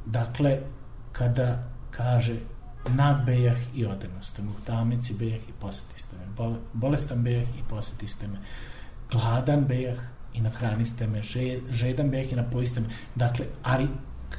Dakle, 0.05 0.59
kada 1.11 1.63
kaže 1.91 2.35
nadbejah 2.89 3.57
i 3.75 3.85
odenosti 3.85 4.41
u 4.41 4.65
tamnici 4.65 5.13
bejah 5.13 5.49
i 5.49 5.53
posetiste 5.59 6.15
me, 6.15 6.55
bolestan 6.73 7.23
bejah 7.23 7.47
i 7.59 7.63
posetiste 7.69 8.27
me, 8.27 8.37
gladan 9.11 9.65
bejah 9.65 9.99
i 10.33 10.41
nahraniste 10.41 11.07
me, 11.07 11.21
žedan 11.71 12.09
bejah 12.09 12.31
i 12.31 12.35
napojiste 12.35 12.79
me. 12.79 12.87
Dakle, 13.15 13.45
ali 13.63 13.87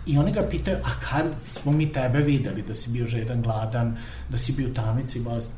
I 0.07 0.19
oni 0.19 0.33
ga 0.33 0.49
pitaju, 0.51 0.79
a 0.85 0.91
kad 1.01 1.27
smo 1.45 1.73
mi 1.73 1.93
tebe 1.93 2.19
videli 2.19 2.63
da 2.63 2.75
si 2.75 2.91
bio 2.91 3.07
žedan, 3.07 3.43
gladan, 3.43 3.97
da 4.29 4.39
si 4.39 4.53
bio 4.53 4.69
tamnici 4.69 5.19
i 5.19 5.23
bolestan? 5.23 5.57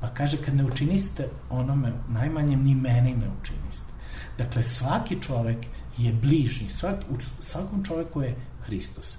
Pa 0.00 0.08
kaže, 0.08 0.36
kad 0.36 0.54
ne 0.56 0.64
učiniste 0.64 1.28
onome, 1.50 1.92
najmanjem 2.08 2.64
ni 2.64 2.74
meni 2.74 3.14
ne 3.14 3.26
učiniste. 3.40 3.92
Dakle, 4.38 4.62
svaki 4.62 5.22
čovek 5.22 5.66
je 5.98 6.12
bližnji, 6.12 6.70
svak, 6.70 6.94
svakom 7.40 7.84
čoveku 7.84 8.22
je 8.22 8.36
Hristos. 8.66 9.18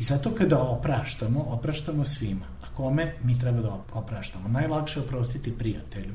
I 0.00 0.04
zato 0.04 0.34
kada 0.34 0.58
opraštamo, 0.58 1.40
opraštamo 1.40 2.04
svima. 2.04 2.46
A 2.62 2.74
kome 2.76 3.14
mi 3.24 3.38
treba 3.38 3.60
da 3.62 3.78
opraštamo? 3.92 4.48
Najlakše 4.48 5.00
je 5.00 5.04
oprostiti 5.04 5.58
prijatelju. 5.58 6.14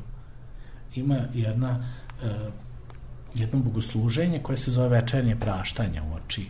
Ima 0.96 1.20
jedna, 1.34 1.86
uh, 2.22 2.30
jedno 3.34 3.60
bogosluženje 3.60 4.40
koje 4.40 4.58
se 4.58 4.72
zove 4.72 4.90
večernje 4.90 5.36
praštanje 5.36 6.02
u 6.02 6.14
oči 6.14 6.50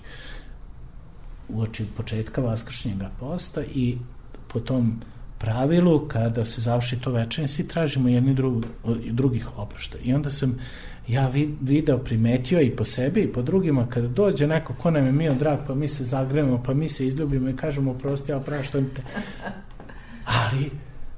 u 1.49 1.61
oči 1.61 1.85
početka 1.97 2.41
vaskršnjega 2.41 3.09
posta 3.19 3.63
i 3.63 3.97
po 4.47 4.59
tom 4.59 5.01
pravilu, 5.37 6.07
kada 6.07 6.45
se 6.45 6.61
završi 6.61 6.99
to 7.01 7.11
večernje, 7.11 7.47
svi 7.47 7.67
tražimo 7.67 8.09
jedni 8.09 8.33
drugi, 8.33 8.67
drugih 9.11 9.57
oprošta. 9.57 9.97
I 10.03 10.13
onda 10.13 10.31
sam 10.31 10.59
ja 11.07 11.31
video, 11.61 11.97
primetio 11.97 12.61
i 12.61 12.75
po 12.75 12.85
sebi 12.85 13.21
i 13.21 13.33
po 13.33 13.41
drugima, 13.41 13.87
kada 13.89 14.07
dođe 14.07 14.47
neko 14.47 14.73
ko 14.73 14.91
nam 14.91 15.05
je 15.05 15.11
mio 15.11 15.33
drag, 15.33 15.59
pa 15.67 15.75
mi 15.75 15.87
se 15.87 16.03
zagremo, 16.03 16.63
pa 16.65 16.73
mi 16.73 16.89
se 16.89 17.07
izljubimo 17.07 17.49
i 17.49 17.55
kažemo 17.55 17.91
oprosti, 17.91 18.31
ja 18.31 18.37
opraštam 18.37 18.89
te. 18.95 19.01
Ali 20.25 20.69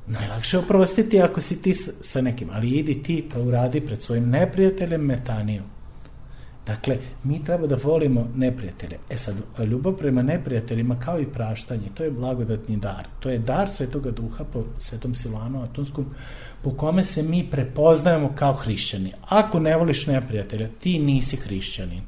najlakše 0.08 0.58
oprostiti 0.58 1.22
ako 1.22 1.42
si 1.42 1.62
ti 1.62 1.74
sa 1.74 2.22
nekim, 2.22 2.50
ali 2.52 2.70
idi 2.70 3.04
ti 3.04 3.30
pa 3.34 3.40
uradi 3.40 3.82
pred 3.82 4.02
svojim 4.02 4.30
neprijateljem 4.30 5.02
metaniju. 5.02 5.64
Dakle, 6.68 6.98
mi 7.24 7.44
treba 7.44 7.68
da 7.68 7.78
volimo 7.84 8.28
neprijatelje. 8.36 8.98
E 9.10 9.18
sad, 9.18 9.36
ljubav 9.70 9.94
prema 9.94 10.22
neprijateljima 10.22 11.00
kao 11.00 11.20
i 11.20 11.26
praštanje, 11.26 11.90
to 11.94 12.04
je 12.04 12.12
blagodatni 12.12 12.78
dar. 12.78 13.08
To 13.20 13.30
je 13.30 13.40
dar 13.40 13.70
Svetoga 13.70 14.12
Duha 14.12 14.44
po 14.54 14.64
Svetom 14.80 15.16
Silvanu 15.16 15.64
Atonskom, 15.64 16.06
po 16.64 16.72
kome 16.72 17.04
se 17.04 17.24
mi 17.24 17.48
prepoznajemo 17.52 18.32
kao 18.36 18.54
hrišćani. 18.54 19.12
Ako 19.30 19.60
ne 19.60 19.76
voliš 19.78 20.08
neprijatelja, 20.08 20.68
ti 20.80 21.00
nisi 21.00 21.38
hrišćanin. 21.38 22.02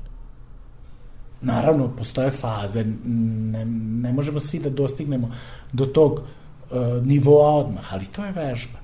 Naravno, 1.42 1.96
postoje 1.98 2.32
faze, 2.32 2.84
ne, 3.06 3.66
ne 4.02 4.14
možemo 4.14 4.40
svi 4.40 4.60
da 4.60 4.70
dostignemo 4.70 5.32
do 5.74 5.86
tog 5.86 6.14
uh, 6.14 7.06
nivoa 7.06 7.56
odmah, 7.56 7.94
ali 7.94 8.06
to 8.06 8.26
je 8.26 8.32
vežba. 8.32 8.79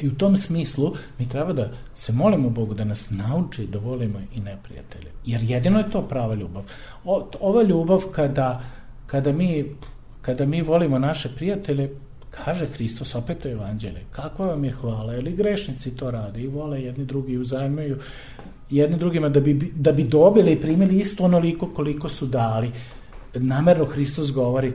I 0.00 0.08
u 0.08 0.14
tom 0.14 0.36
smislu 0.36 0.92
mi 1.18 1.28
treba 1.28 1.52
da 1.52 1.72
se 1.94 2.12
molimo 2.12 2.50
Bogu 2.50 2.74
da 2.74 2.84
nas 2.84 3.10
nauči 3.10 3.66
da 3.66 3.78
volimo 3.78 4.18
i 4.34 4.40
neprijatelje. 4.40 5.10
Jer 5.26 5.42
jedino 5.42 5.78
je 5.78 5.90
to 5.90 6.02
prava 6.02 6.34
ljubav. 6.34 6.62
O, 7.04 7.28
ova 7.40 7.62
ljubav 7.62 8.02
kada, 8.12 8.62
kada, 9.06 9.32
mi, 9.32 9.64
kada 10.22 10.46
mi 10.46 10.62
volimo 10.62 10.98
naše 10.98 11.28
prijatelje, 11.36 11.90
kaže 12.30 12.66
Hristos 12.66 13.14
opet 13.14 13.44
u 13.44 13.48
evanđelje, 13.48 14.04
kakva 14.10 14.46
vam 14.46 14.64
je 14.64 14.72
hvala, 14.72 15.16
ili 15.16 15.32
grešnici 15.32 15.96
to 15.96 16.10
rade 16.10 16.40
i 16.40 16.46
vole 16.46 16.82
jedni 16.82 17.04
drugi 17.04 17.38
uzajmuju 17.38 17.98
jedni 18.70 18.98
drugima 18.98 19.28
da 19.28 19.40
bi, 19.40 19.72
da 19.74 19.92
bi 19.92 20.04
dobili 20.04 20.52
i 20.52 20.60
primili 20.60 20.98
isto 20.98 21.24
onoliko 21.24 21.66
koliko 21.66 22.08
su 22.08 22.26
dali. 22.26 22.72
Namerno 23.34 23.84
Hristos 23.84 24.32
govori 24.32 24.72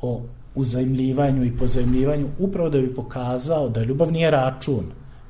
o 0.00 0.22
uzajmljivanju 0.54 1.44
i 1.44 1.56
pozajmljivanju 1.56 2.28
upravo 2.38 2.70
da 2.70 2.78
bi 2.78 2.94
pokazao 2.94 3.68
da 3.68 3.84
ljubav 3.84 4.12
nije 4.12 4.30
račun, 4.30 4.84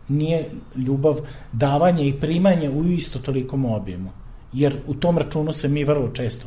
nije 0.09 0.51
ljubav 0.77 1.21
davanje 1.53 2.09
i 2.09 2.21
primanje 2.21 2.71
u 2.71 2.85
isto 2.85 3.19
tolikom 3.19 3.65
objemu. 3.65 4.11
Jer 4.53 4.77
u 4.87 4.95
tom 4.95 5.19
računu 5.19 5.53
se 5.53 5.69
mi 5.69 5.85
vrlo 5.85 6.09
često 6.09 6.47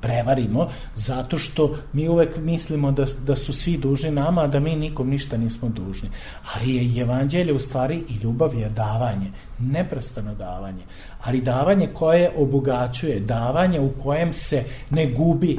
prevarimo, 0.00 0.68
zato 0.94 1.38
što 1.38 1.76
mi 1.92 2.08
uvek 2.08 2.36
mislimo 2.36 2.92
da, 2.92 3.06
da 3.26 3.36
su 3.36 3.52
svi 3.52 3.76
dužni 3.76 4.10
nama, 4.10 4.42
a 4.42 4.46
da 4.46 4.60
mi 4.60 4.76
nikom 4.76 5.08
ništa 5.08 5.36
nismo 5.36 5.68
dužni. 5.68 6.08
Ali 6.54 6.74
je 6.74 7.02
evanđelje 7.02 7.52
u 7.52 7.60
stvari 7.60 8.02
i 8.08 8.14
ljubav 8.22 8.54
je 8.54 8.68
davanje, 8.68 9.32
neprestano 9.58 10.34
davanje, 10.34 10.82
ali 11.22 11.40
davanje 11.40 11.88
koje 11.94 12.30
obogaćuje, 12.36 13.20
davanje 13.20 13.80
u 13.80 13.90
kojem 14.02 14.32
se 14.32 14.64
ne 14.90 15.06
gubi 15.06 15.58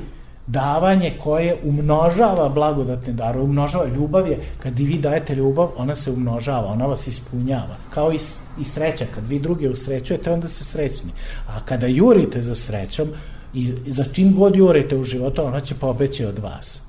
davanje 0.52 1.14
koje 1.24 1.58
umnožava 1.64 2.50
blagodatne 2.50 3.14
darove, 3.14 3.44
umnožava 3.44 3.86
ljubav 3.86 4.28
je, 4.28 4.40
kad 4.60 4.80
i 4.80 4.86
vi 4.86 4.98
dajete 4.98 5.36
ljubav, 5.36 5.70
ona 5.78 5.96
se 5.96 6.12
umnožava, 6.12 6.72
ona 6.72 6.86
vas 6.86 7.08
ispunjava. 7.08 7.76
Kao 7.90 8.14
i, 8.14 8.20
i 8.62 8.66
sreća, 8.66 9.06
kad 9.16 9.30
vi 9.30 9.40
druge 9.40 9.70
usrećujete, 9.70 10.32
onda 10.32 10.48
se 10.48 10.64
srećni. 10.64 11.12
A 11.48 11.60
kada 11.66 11.88
jurite 11.88 12.42
za 12.42 12.56
srećom, 12.56 13.08
i 13.54 13.74
za 13.88 14.04
čim 14.14 14.36
god 14.36 14.56
jurite 14.56 14.98
u 14.98 15.04
životu, 15.04 15.46
ona 15.46 15.62
će 15.62 15.76
pobeći 15.76 16.26
od 16.26 16.40
vas. 16.40 16.82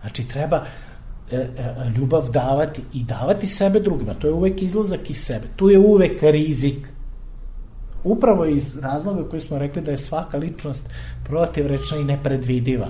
Znači, 0.00 0.28
treba 0.28 0.66
e, 1.30 1.36
e, 1.36 1.48
ljubav 1.96 2.30
davati 2.30 2.82
i 2.94 3.04
davati 3.04 3.46
sebe 3.46 3.80
drugima. 3.80 4.14
To 4.14 4.26
je 4.26 4.32
uvek 4.32 4.62
izlazak 4.62 5.10
iz 5.10 5.24
sebe. 5.24 5.46
Tu 5.56 5.70
je 5.70 5.78
uvek 5.78 6.22
rizik 6.22 6.88
upravo 8.04 8.44
iz 8.44 8.78
razloga 8.78 9.28
koji 9.28 9.42
smo 9.42 9.58
rekli 9.58 9.82
da 9.82 9.90
je 9.90 9.98
svaka 9.98 10.36
ličnost 10.36 10.88
protivrečna 11.24 11.96
i 11.96 12.04
nepredvidiva. 12.04 12.88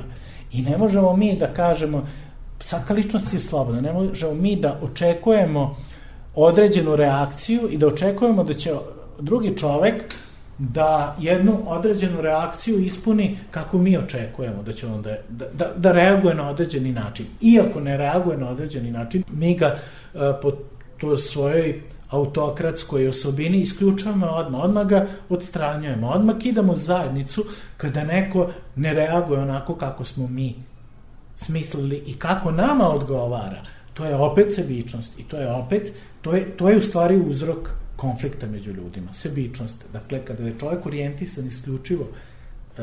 I 0.53 0.63
ne 0.63 0.79
možemo 0.79 1.17
mi 1.17 1.37
da 1.37 1.47
kažemo, 1.47 2.07
svaka 2.61 2.95
ličnost 2.95 3.35
je 3.35 3.41
slobodna, 3.41 3.81
ne 3.81 3.93
možemo 3.93 4.35
mi 4.35 4.57
da 4.57 4.79
očekujemo 4.83 5.77
određenu 6.35 6.97
reakciju 6.97 7.69
i 7.71 7.77
da 7.77 7.87
očekujemo 7.87 8.45
da 8.45 8.55
će 8.55 8.73
drugi 9.21 9.57
čovek 9.59 10.05
da 10.59 11.17
jednu 11.21 11.59
određenu 11.67 12.21
reakciju 12.21 12.79
ispuni 12.79 13.39
kako 13.51 13.79
mi 13.79 13.99
očekujemo 13.99 14.63
da 14.63 14.73
će 14.73 14.87
on 14.87 15.03
da, 15.03 15.17
da, 15.53 15.71
da 15.77 15.93
reaguje 15.93 16.35
na 16.35 16.49
određeni 16.49 16.93
način. 16.93 17.27
Iako 17.41 17.81
ne 17.81 17.97
reaguje 17.97 18.37
na 18.37 18.49
određeni 18.49 18.91
način, 18.91 19.25
mi 19.33 19.55
ga 19.55 19.79
uh, 20.15 20.21
po 20.43 20.53
to 20.99 21.17
svojoj 21.17 21.83
autokratskoj 22.11 23.09
osobini 23.09 23.63
isključavamo 23.63 24.27
odmah, 24.27 24.65
odmah 24.65 24.87
ga 24.87 25.07
odstranjujemo, 25.29 26.09
odmah 26.09 26.37
kidamo 26.39 26.75
zajednicu 26.75 27.45
kada 27.77 28.05
neko 28.05 28.51
ne 28.77 28.95
reaguje 28.95 29.41
onako 29.41 29.75
kako 29.75 30.05
smo 30.05 30.27
mi 30.29 30.55
smislili 31.37 32.03
i 32.07 32.19
kako 32.19 32.51
nama 32.51 32.89
odgovara. 32.89 33.63
To 33.95 34.05
je 34.05 34.15
opet 34.15 34.55
sebičnost 34.55 35.19
i 35.19 35.23
to 35.23 35.37
je 35.37 35.53
opet, 35.53 35.93
to 36.23 36.35
je, 36.35 36.57
to 36.57 36.69
je 36.69 36.79
u 36.79 36.83
stvari 36.83 37.17
uzrok 37.17 37.71
konflikta 37.97 38.47
među 38.47 38.73
ljudima, 38.73 39.13
sebičnost. 39.13 39.85
Dakle, 39.93 40.25
kada 40.25 40.45
je 40.45 40.55
čovjek 40.61 40.87
orijentisan 40.87 41.47
isključivo 41.47 42.07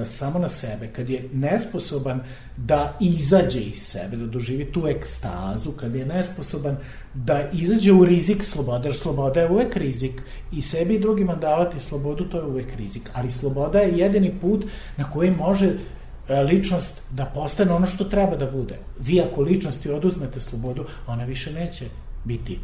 samo 0.05 0.39
na 0.39 0.49
sebe, 0.49 0.87
kad 0.87 1.09
je 1.09 1.29
nesposoban 1.33 2.21
da 2.57 2.97
izađe 2.99 3.59
iz 3.59 3.77
sebe, 3.77 4.17
da 4.17 4.25
doživi 4.25 4.71
tu 4.71 4.87
ekstazu, 4.87 5.71
kad 5.71 5.95
je 5.95 6.05
nesposoban 6.05 6.77
da 7.13 7.49
izađe 7.53 7.91
u 7.91 8.05
rizik 8.05 8.43
slobode, 8.43 8.87
jer 8.87 8.95
sloboda 8.95 9.41
je 9.41 9.49
uvek 9.49 9.75
rizik 9.75 10.21
i 10.51 10.61
sebi 10.61 10.95
i 10.95 10.99
drugima 10.99 11.35
davati 11.35 11.79
slobodu, 11.79 12.29
to 12.29 12.37
je 12.37 12.43
uvek 12.43 12.75
rizik, 12.77 13.09
ali 13.13 13.31
sloboda 13.31 13.79
je 13.79 13.97
jedini 13.97 14.39
put 14.41 14.65
na 14.97 15.11
koji 15.11 15.31
može 15.31 15.67
e, 15.67 16.43
ličnost 16.43 17.01
da 17.11 17.25
postane 17.25 17.73
ono 17.73 17.85
što 17.85 18.03
treba 18.03 18.35
da 18.35 18.51
bude. 18.51 18.79
Vi 18.99 19.21
ako 19.21 19.41
ličnosti 19.41 19.89
oduzmete 19.89 20.39
slobodu, 20.39 20.85
ona 21.07 21.23
više 21.23 21.53
neće 21.53 21.85
biti 22.25 22.59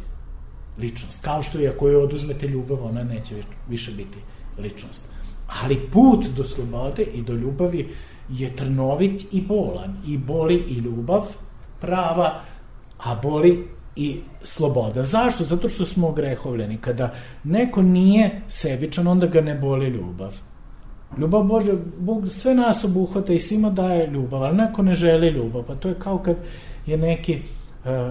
ličnost. 0.78 1.20
Kao 1.20 1.42
što 1.42 1.60
i 1.60 1.68
ako 1.68 1.88
joj 1.88 2.02
oduzmete 2.02 2.48
ljubav, 2.48 2.84
ona 2.84 3.04
neće 3.04 3.34
više 3.68 3.92
biti 3.92 4.18
ličnost. 4.58 5.17
Ali 5.62 5.76
put 5.92 6.26
do 6.36 6.44
slobode 6.44 7.02
i 7.02 7.22
do 7.22 7.32
ljubavi 7.32 7.88
je 8.28 8.56
trnovit 8.56 9.32
i 9.32 9.40
bolan. 9.40 9.96
I 10.06 10.18
boli 10.18 10.54
i 10.54 10.74
ljubav 10.74 11.26
prava, 11.80 12.40
a 12.98 13.14
boli 13.22 13.68
i 13.96 14.16
sloboda. 14.42 15.04
Zašto? 15.04 15.44
Zato 15.44 15.68
što 15.68 15.86
smo 15.86 16.12
grehovljeni. 16.12 16.76
Kada 16.76 17.14
neko 17.44 17.82
nije 17.82 18.42
sebičan, 18.48 19.06
onda 19.06 19.26
ga 19.26 19.40
ne 19.40 19.54
boli 19.54 19.86
ljubav. 19.86 20.34
Ljubav 21.18 21.42
Bože, 21.42 21.72
Bog 21.98 22.32
sve 22.32 22.54
nas 22.54 22.84
obuhvata 22.84 23.32
i 23.32 23.40
svima 23.40 23.70
daje 23.70 24.06
ljubav, 24.06 24.42
ali 24.42 24.56
neko 24.56 24.82
ne 24.82 24.94
želi 24.94 25.28
ljubav. 25.28 25.62
Pa 25.62 25.74
to 25.74 25.88
je 25.88 25.94
kao 25.98 26.18
kad 26.18 26.36
je 26.86 26.96
neki 26.96 27.38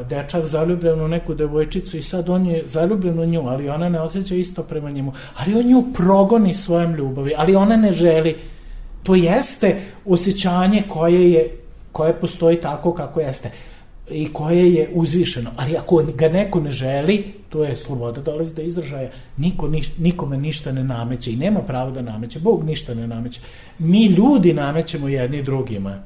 dečak 0.09 0.45
zaljubljen 0.45 1.01
u 1.01 1.07
neku 1.07 1.33
devojčicu 1.33 1.97
i 1.97 2.01
sad 2.01 2.29
on 2.29 2.45
je 2.45 2.63
zaljubljen 2.67 3.19
u 3.19 3.25
nju, 3.25 3.41
ali 3.47 3.69
ona 3.69 3.89
ne 3.89 4.01
osjeća 4.01 4.35
isto 4.35 4.63
prema 4.63 4.91
njemu. 4.91 5.13
Ali 5.37 5.55
on 5.55 5.65
nju 5.65 5.83
progoni 5.93 6.55
svojom 6.55 6.95
ljubavi, 6.95 7.33
ali 7.37 7.55
ona 7.55 7.77
ne 7.77 7.93
želi. 7.93 8.35
To 9.03 9.15
jeste 9.15 9.81
osjećanje 10.05 10.83
koje 10.89 11.31
je 11.31 11.57
koje 11.91 12.13
postoji 12.13 12.61
tako 12.61 12.93
kako 12.93 13.19
jeste 13.19 13.51
i 14.09 14.33
koje 14.33 14.73
je 14.73 14.89
uzvišeno. 14.93 15.51
Ali 15.57 15.77
ako 15.77 16.03
ga 16.15 16.29
neko 16.29 16.59
ne 16.59 16.71
želi, 16.71 17.33
to 17.49 17.63
je 17.63 17.75
sloboda 17.75 18.21
dolazi 18.21 18.55
do 18.55 18.61
izražaja. 18.61 19.09
Niko, 19.37 19.67
niš, 19.67 19.97
nikome 19.97 20.37
ništa 20.37 20.71
ne 20.71 20.83
nameće 20.83 21.31
i 21.31 21.35
nema 21.35 21.59
pravo 21.59 21.91
da 21.91 22.01
nameće. 22.01 22.39
Bog 22.39 22.63
ništa 22.63 22.93
ne 22.93 23.07
nameće. 23.07 23.39
Mi 23.79 24.05
ljudi 24.05 24.53
namećemo 24.53 25.07
jedni 25.07 25.43
drugima. 25.43 26.03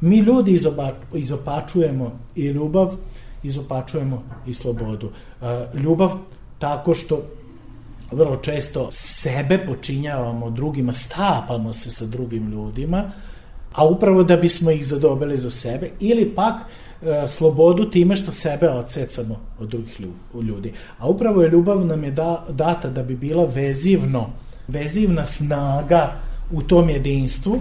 Mi 0.00 0.18
ljudi 0.18 0.52
izoba, 0.52 0.92
izopačujemo 1.14 2.18
i 2.34 2.46
ljubav, 2.46 2.94
izopačujemo 3.42 4.22
i 4.46 4.54
slobodu. 4.54 5.10
Ljubav 5.74 6.10
tako 6.58 6.94
što 6.94 7.22
vrlo 8.12 8.36
često 8.36 8.88
sebe 8.92 9.58
počinjavamo 9.66 10.50
drugima, 10.50 10.92
stapamo 10.92 11.72
se 11.72 11.90
sa 11.90 12.06
drugim 12.06 12.50
ljudima, 12.50 13.10
a 13.74 13.86
upravo 13.86 14.22
da 14.22 14.36
bismo 14.36 14.70
ih 14.70 14.86
zadobili 14.86 15.38
za 15.38 15.50
sebe, 15.50 15.90
ili 16.00 16.34
pak 16.34 16.54
e, 17.02 17.28
slobodu 17.28 17.90
time 17.90 18.16
što 18.16 18.32
sebe 18.32 18.68
odsecamo 18.68 19.40
od 19.60 19.68
drugih 19.68 20.00
ljudi. 20.42 20.72
A 20.98 21.08
upravo 21.08 21.42
je 21.42 21.50
ljubav 21.50 21.86
nam 21.86 22.04
je 22.04 22.10
da, 22.10 22.44
data 22.48 22.90
da 22.90 23.02
bi 23.02 23.16
bila 23.16 23.44
vezivno, 23.44 24.30
vezivna 24.68 25.24
snaga 25.24 26.12
u 26.52 26.62
tom 26.62 26.90
jedinstvu, 26.90 27.58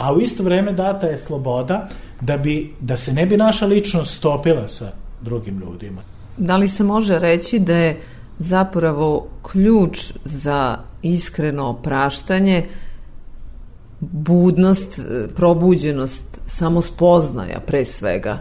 a 0.00 0.12
u 0.12 0.20
isto 0.20 0.42
vreme 0.42 0.72
data 0.72 1.06
je 1.06 1.18
sloboda 1.18 1.88
da, 2.20 2.36
bi, 2.36 2.74
da 2.80 2.96
se 2.96 3.12
ne 3.12 3.26
bi 3.26 3.36
naša 3.36 3.66
ličnost 3.66 4.16
stopila 4.16 4.68
sa 4.68 4.92
drugim 5.20 5.58
ljudima. 5.58 6.02
Da 6.36 6.56
li 6.56 6.68
se 6.68 6.84
može 6.84 7.18
reći 7.18 7.58
da 7.58 7.76
je 7.76 8.00
zapravo 8.38 9.28
ključ 9.42 10.12
za 10.24 10.78
iskreno 11.02 11.74
praštanje 11.82 12.66
budnost, 14.00 15.00
probuđenost, 15.36 16.40
samospoznaja 16.46 17.60
pre 17.66 17.84
svega? 17.84 18.38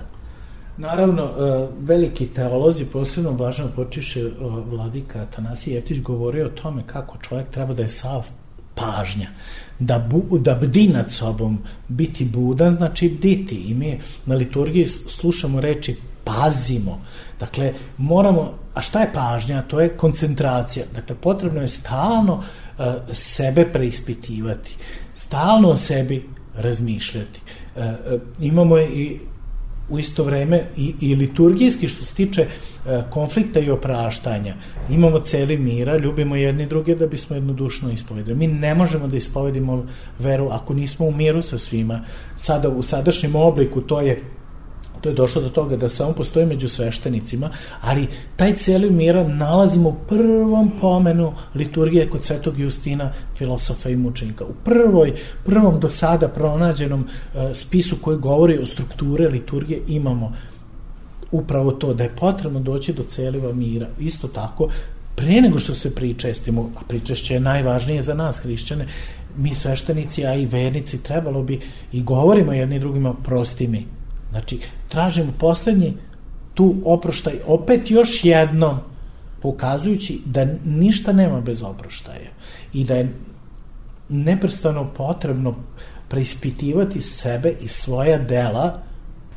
Naravno, 0.78 1.24
e, 1.24 1.68
veliki 1.80 2.28
teolozi, 2.28 2.86
posebno 2.86 3.34
blažno 3.34 3.68
počiše 3.76 4.30
vladika 4.66 5.20
Atanasije 5.20 5.76
Jeftić, 5.76 6.02
govorio 6.02 6.46
o 6.46 6.62
tome 6.62 6.84
kako 6.88 7.18
čovjek 7.18 7.50
treba 7.50 7.74
da 7.74 7.82
je 7.82 7.90
sav 7.90 8.24
pažnja 8.80 9.30
da, 9.80 10.00
bu, 10.00 10.38
da 10.38 10.56
bdi 10.56 10.88
nad 10.88 11.12
sobom, 11.12 11.60
biti 11.88 12.26
budan 12.26 12.72
znači 12.72 13.10
bditi 13.10 13.56
i 13.56 13.74
mi 13.74 14.00
na 14.26 14.36
liturgiji 14.36 14.88
slušamo 14.88 15.62
reči 15.62 15.96
pazimo. 16.24 17.02
Dakle, 17.40 17.74
moramo, 17.98 18.54
a 18.74 18.82
šta 18.82 19.02
je 19.02 19.14
pažnja? 19.14 19.62
To 19.62 19.80
je 19.80 19.98
koncentracija. 19.98 20.86
Dakle, 20.96 21.16
potrebno 21.16 21.62
je 21.62 21.68
stalno 21.68 22.34
uh, 22.34 22.86
sebe 23.12 23.66
preispitivati, 23.66 24.76
stalno 25.14 25.70
o 25.70 25.78
sebi 25.78 26.26
razmišljati. 26.56 27.40
Uh, 27.76 27.84
imamo 28.40 28.78
i 28.78 29.20
u 29.90 30.00
isto 30.00 30.24
vreme 30.24 30.64
i, 30.78 30.94
i 31.02 31.16
liturgijski 31.16 31.88
što 31.88 32.06
se 32.06 32.16
tiče 32.16 32.42
e, 32.42 33.04
konflikta 33.10 33.60
i 33.60 33.70
opraštanja. 33.70 34.54
Imamo 34.90 35.20
celi 35.20 35.58
mira, 35.58 35.98
ljubimo 35.98 36.36
jedni 36.36 36.66
druge 36.66 36.96
da 36.96 37.08
bismo 37.08 37.36
jednodušno 37.36 37.92
ispovedili. 37.92 38.38
Mi 38.38 38.48
ne 38.48 38.76
možemo 38.76 39.08
da 39.08 39.18
ispovedimo 39.18 39.86
veru 40.20 40.50
ako 40.52 40.74
nismo 40.74 41.06
u 41.06 41.12
miru 41.12 41.42
sa 41.42 41.58
svima. 41.58 42.02
Sada 42.36 42.70
u 42.70 42.84
sadašnjem 42.84 43.36
obliku 43.36 43.82
to 43.82 44.02
je 44.02 44.24
to 45.02 45.10
je 45.10 45.16
došlo 45.16 45.42
do 45.42 45.50
toga 45.50 45.78
da 45.78 45.90
samo 45.90 46.14
postoji 46.14 46.46
među 46.46 46.70
sveštenicima, 46.70 47.50
ali 47.82 48.08
taj 48.36 48.54
celi 48.54 48.90
mira 48.90 49.28
nalazimo 49.28 49.90
u 49.90 49.96
prvom 50.10 50.72
pomenu 50.82 51.34
liturgije 51.56 52.10
kod 52.10 52.24
svetog 52.24 52.60
Justina, 52.60 53.14
filosofa 53.36 53.90
i 53.90 53.96
mučenika. 53.96 54.46
U 54.46 54.54
prvoj, 54.64 55.14
prvom 55.46 55.80
do 55.80 55.90
sada 55.90 56.28
pronađenom 56.28 57.02
uh, 57.02 57.42
spisu 57.54 57.96
koji 58.02 58.18
govori 58.18 58.58
o 58.58 58.66
strukture 58.66 59.28
liturgije 59.28 59.82
imamo 59.88 60.34
upravo 61.32 61.72
to, 61.72 61.94
da 61.94 62.04
je 62.04 62.16
potrebno 62.20 62.60
doći 62.60 62.94
do 62.94 63.04
celiva 63.04 63.54
mira. 63.54 63.88
Isto 64.00 64.28
tako, 64.28 64.70
pre 65.16 65.42
nego 65.42 65.60
što 65.60 65.74
se 65.74 65.96
pričestimo, 65.96 66.72
a 66.76 66.80
pričešće 66.88 67.34
je 67.34 67.40
najvažnije 67.40 68.02
za 68.02 68.14
nas, 68.14 68.38
hrišćane, 68.38 68.88
mi 69.38 69.56
sveštenici, 69.56 70.26
a 70.26 70.36
i 70.36 70.46
vernici, 70.46 71.04
trebalo 71.04 71.44
bi 71.44 71.60
i 71.92 72.04
govorimo 72.04 72.54
jedni 72.54 72.80
drugima, 72.80 73.14
prosti 73.14 73.68
mi, 73.68 73.86
Znači, 74.32 74.60
tražimo 74.88 75.34
poslednji 75.40 75.94
tu 76.54 76.76
oproštaj 76.86 77.34
opet 77.48 77.92
još 77.92 78.26
jednom 78.26 78.80
pokazujući 79.42 80.22
da 80.26 80.48
ništa 80.66 81.14
nema 81.14 81.42
bez 81.42 81.64
oproštaja 81.64 82.30
i 82.74 82.84
da 82.84 82.96
je 82.96 83.14
neprestano 84.10 84.94
potrebno 84.94 85.56
preispitivati 86.08 87.02
sebe 87.02 87.54
i 87.62 87.68
svoja 87.68 88.18
dela 88.18 88.82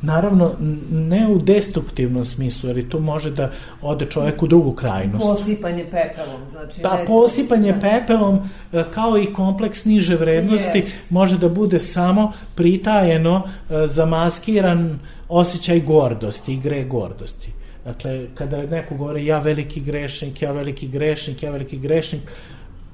Naravno, 0.03 0.51
ne 0.91 1.27
u 1.27 1.39
destruktivnom 1.39 2.25
smislu, 2.25 2.69
jer 2.69 2.77
i 2.77 2.89
to 2.89 2.99
može 2.99 3.31
da 3.31 3.51
ode 3.81 4.05
čovjek 4.05 4.43
u 4.43 4.47
drugu 4.47 4.73
krajnost. 4.73 5.25
Posipanje 5.37 5.83
pepelom. 5.83 6.41
Znači 6.51 6.81
pa, 6.81 7.03
posipanje 7.07 7.71
da. 7.71 7.79
pepelom, 7.79 8.49
e, 8.73 8.83
kao 8.93 9.17
i 9.17 9.33
kompleks 9.33 9.85
niže 9.85 10.15
vrednosti, 10.15 10.81
yes. 10.81 10.89
može 11.09 11.37
da 11.37 11.49
bude 11.49 11.79
samo 11.79 12.31
pritajeno, 12.55 13.43
e, 13.69 13.87
zamaskiran 13.87 14.99
osjećaj 15.29 15.79
gordosti, 15.79 16.53
igre 16.53 16.83
gordosti. 16.83 17.49
Dakle, 17.85 18.27
kada 18.35 18.57
neko 18.57 18.95
govori 18.95 19.25
ja 19.25 19.39
veliki 19.39 19.81
grešnik, 19.81 20.41
ja 20.41 20.51
veliki 20.51 20.87
grešnik, 20.87 21.43
ja 21.43 21.51
veliki 21.51 21.77
grešnik, 21.77 22.21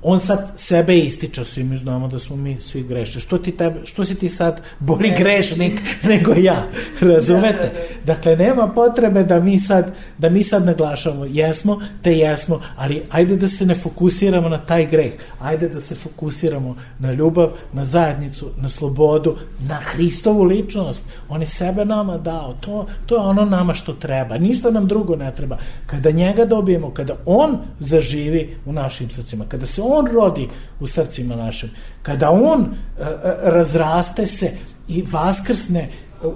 on 0.02 0.20
sad 0.20 0.52
sebe 0.56 0.98
ističe, 0.98 1.46
svi 1.46 1.64
mi 1.64 1.78
znamo 1.78 2.08
da 2.08 2.20
smo 2.20 2.36
mi 2.36 2.62
svi 2.62 2.84
grešni. 2.84 3.22
Što, 3.22 3.38
ti 3.38 3.52
tebe, 3.52 3.80
što 3.86 4.06
si 4.06 4.16
ti 4.16 4.30
sad 4.30 4.62
bolji 4.80 5.14
grešnik 5.18 5.82
nego 6.10 6.34
ja, 6.38 6.64
razumete? 7.02 7.58
Da, 7.58 7.64
da, 7.64 7.74
da. 8.06 8.14
Dakle, 8.14 8.36
nema 8.36 8.68
potrebe 8.68 9.24
da 9.24 9.40
mi 9.40 9.60
sad, 9.60 9.94
da 10.18 10.30
mi 10.30 10.44
sad 10.44 10.66
naglašamo, 10.66 11.26
jesmo, 11.26 11.82
te 12.02 12.18
jesmo, 12.18 12.62
ali 12.76 13.04
ajde 13.10 13.36
da 13.36 13.48
se 13.48 13.66
ne 13.66 13.76
fokusiramo 13.76 14.50
na 14.50 14.58
taj 14.58 14.86
greh, 14.86 15.12
ajde 15.40 15.70
da 15.70 15.82
se 15.82 15.96
fokusiramo 15.96 16.76
na 17.00 17.12
ljubav, 17.12 17.52
na 17.74 17.86
zajednicu, 17.86 18.50
na 18.58 18.70
slobodu, 18.70 19.36
na 19.68 19.76
Hristovu 19.76 20.44
ličnost. 20.44 21.04
On 21.30 21.42
je 21.42 21.48
sebe 21.48 21.86
nama 21.86 22.18
dao, 22.18 22.54
to, 22.62 22.88
to 23.06 23.16
je 23.16 23.22
ono 23.22 23.46
nama 23.46 23.74
što 23.74 23.94
treba, 23.94 24.38
ništa 24.38 24.72
nam 24.72 24.88
drugo 24.88 25.16
ne 25.16 25.36
treba. 25.36 25.58
Kada 25.86 26.12
njega 26.12 26.46
dobijemo, 26.46 26.94
kada 26.94 27.16
on 27.26 27.58
zaživi 27.80 28.58
u 28.66 28.74
našim 28.74 29.10
srcima, 29.10 29.46
kada 29.48 29.66
se 29.66 29.82
on 29.92 30.08
rodi 30.08 30.50
u 30.80 30.88
srcima 30.88 31.36
našem, 31.36 31.70
kada 32.04 32.30
on 32.30 32.62
uh, 32.62 33.06
razraste 33.44 34.28
se 34.28 34.52
i 34.88 35.04
vaskrsne 35.12 35.90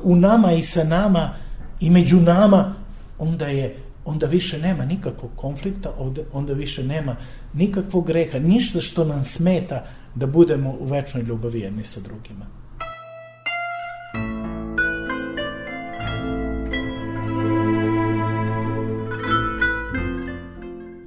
u 0.03 0.15
nama 0.15 0.51
i 0.51 0.61
sa 0.61 0.83
nama 0.83 1.35
i 1.79 1.89
među 1.89 2.15
nama, 2.15 2.75
onda 3.19 3.47
je 3.47 3.75
onda 4.05 4.25
više 4.25 4.59
nema 4.59 4.85
nikakvog 4.85 5.31
konflikta, 5.35 5.93
onda 6.33 6.53
više 6.53 6.83
nema 6.83 7.15
nikakvog 7.53 8.07
greha, 8.07 8.39
ništa 8.39 8.81
što 8.81 9.03
nam 9.03 9.21
smeta 9.21 9.85
da 10.15 10.27
budemo 10.27 10.75
u 10.79 10.85
večnoj 10.85 11.23
ljubavi 11.23 11.59
jedni 11.59 11.83
sa 11.83 11.99
drugima. 11.99 12.45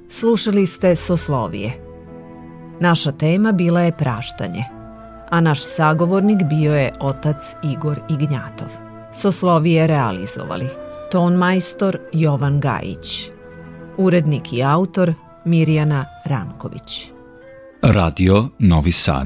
Slušali 0.09 0.67
ste 0.67 0.95
Soslovije 0.95 1.86
Naša 2.79 3.11
tema 3.11 3.51
bila 3.51 3.81
je 3.81 3.97
praštanje, 3.97 4.63
a 5.29 5.41
naš 5.41 5.75
sagovornik 5.75 6.43
bio 6.43 6.75
je 6.75 6.93
otac 6.99 7.43
Igor 7.63 7.99
Ignjatov. 8.09 8.67
Soslovije 9.13 9.87
realizovali 9.87 10.69
ton 11.11 11.33
majstor 11.33 11.99
Jovan 12.13 12.59
Gajić, 12.59 13.29
urednik 13.97 14.53
i 14.53 14.63
autor 14.63 15.13
Mirjana 15.45 16.05
Ranković. 16.25 17.11
Radio 17.81 18.47
Novi 18.59 18.91
Sad 18.91 19.25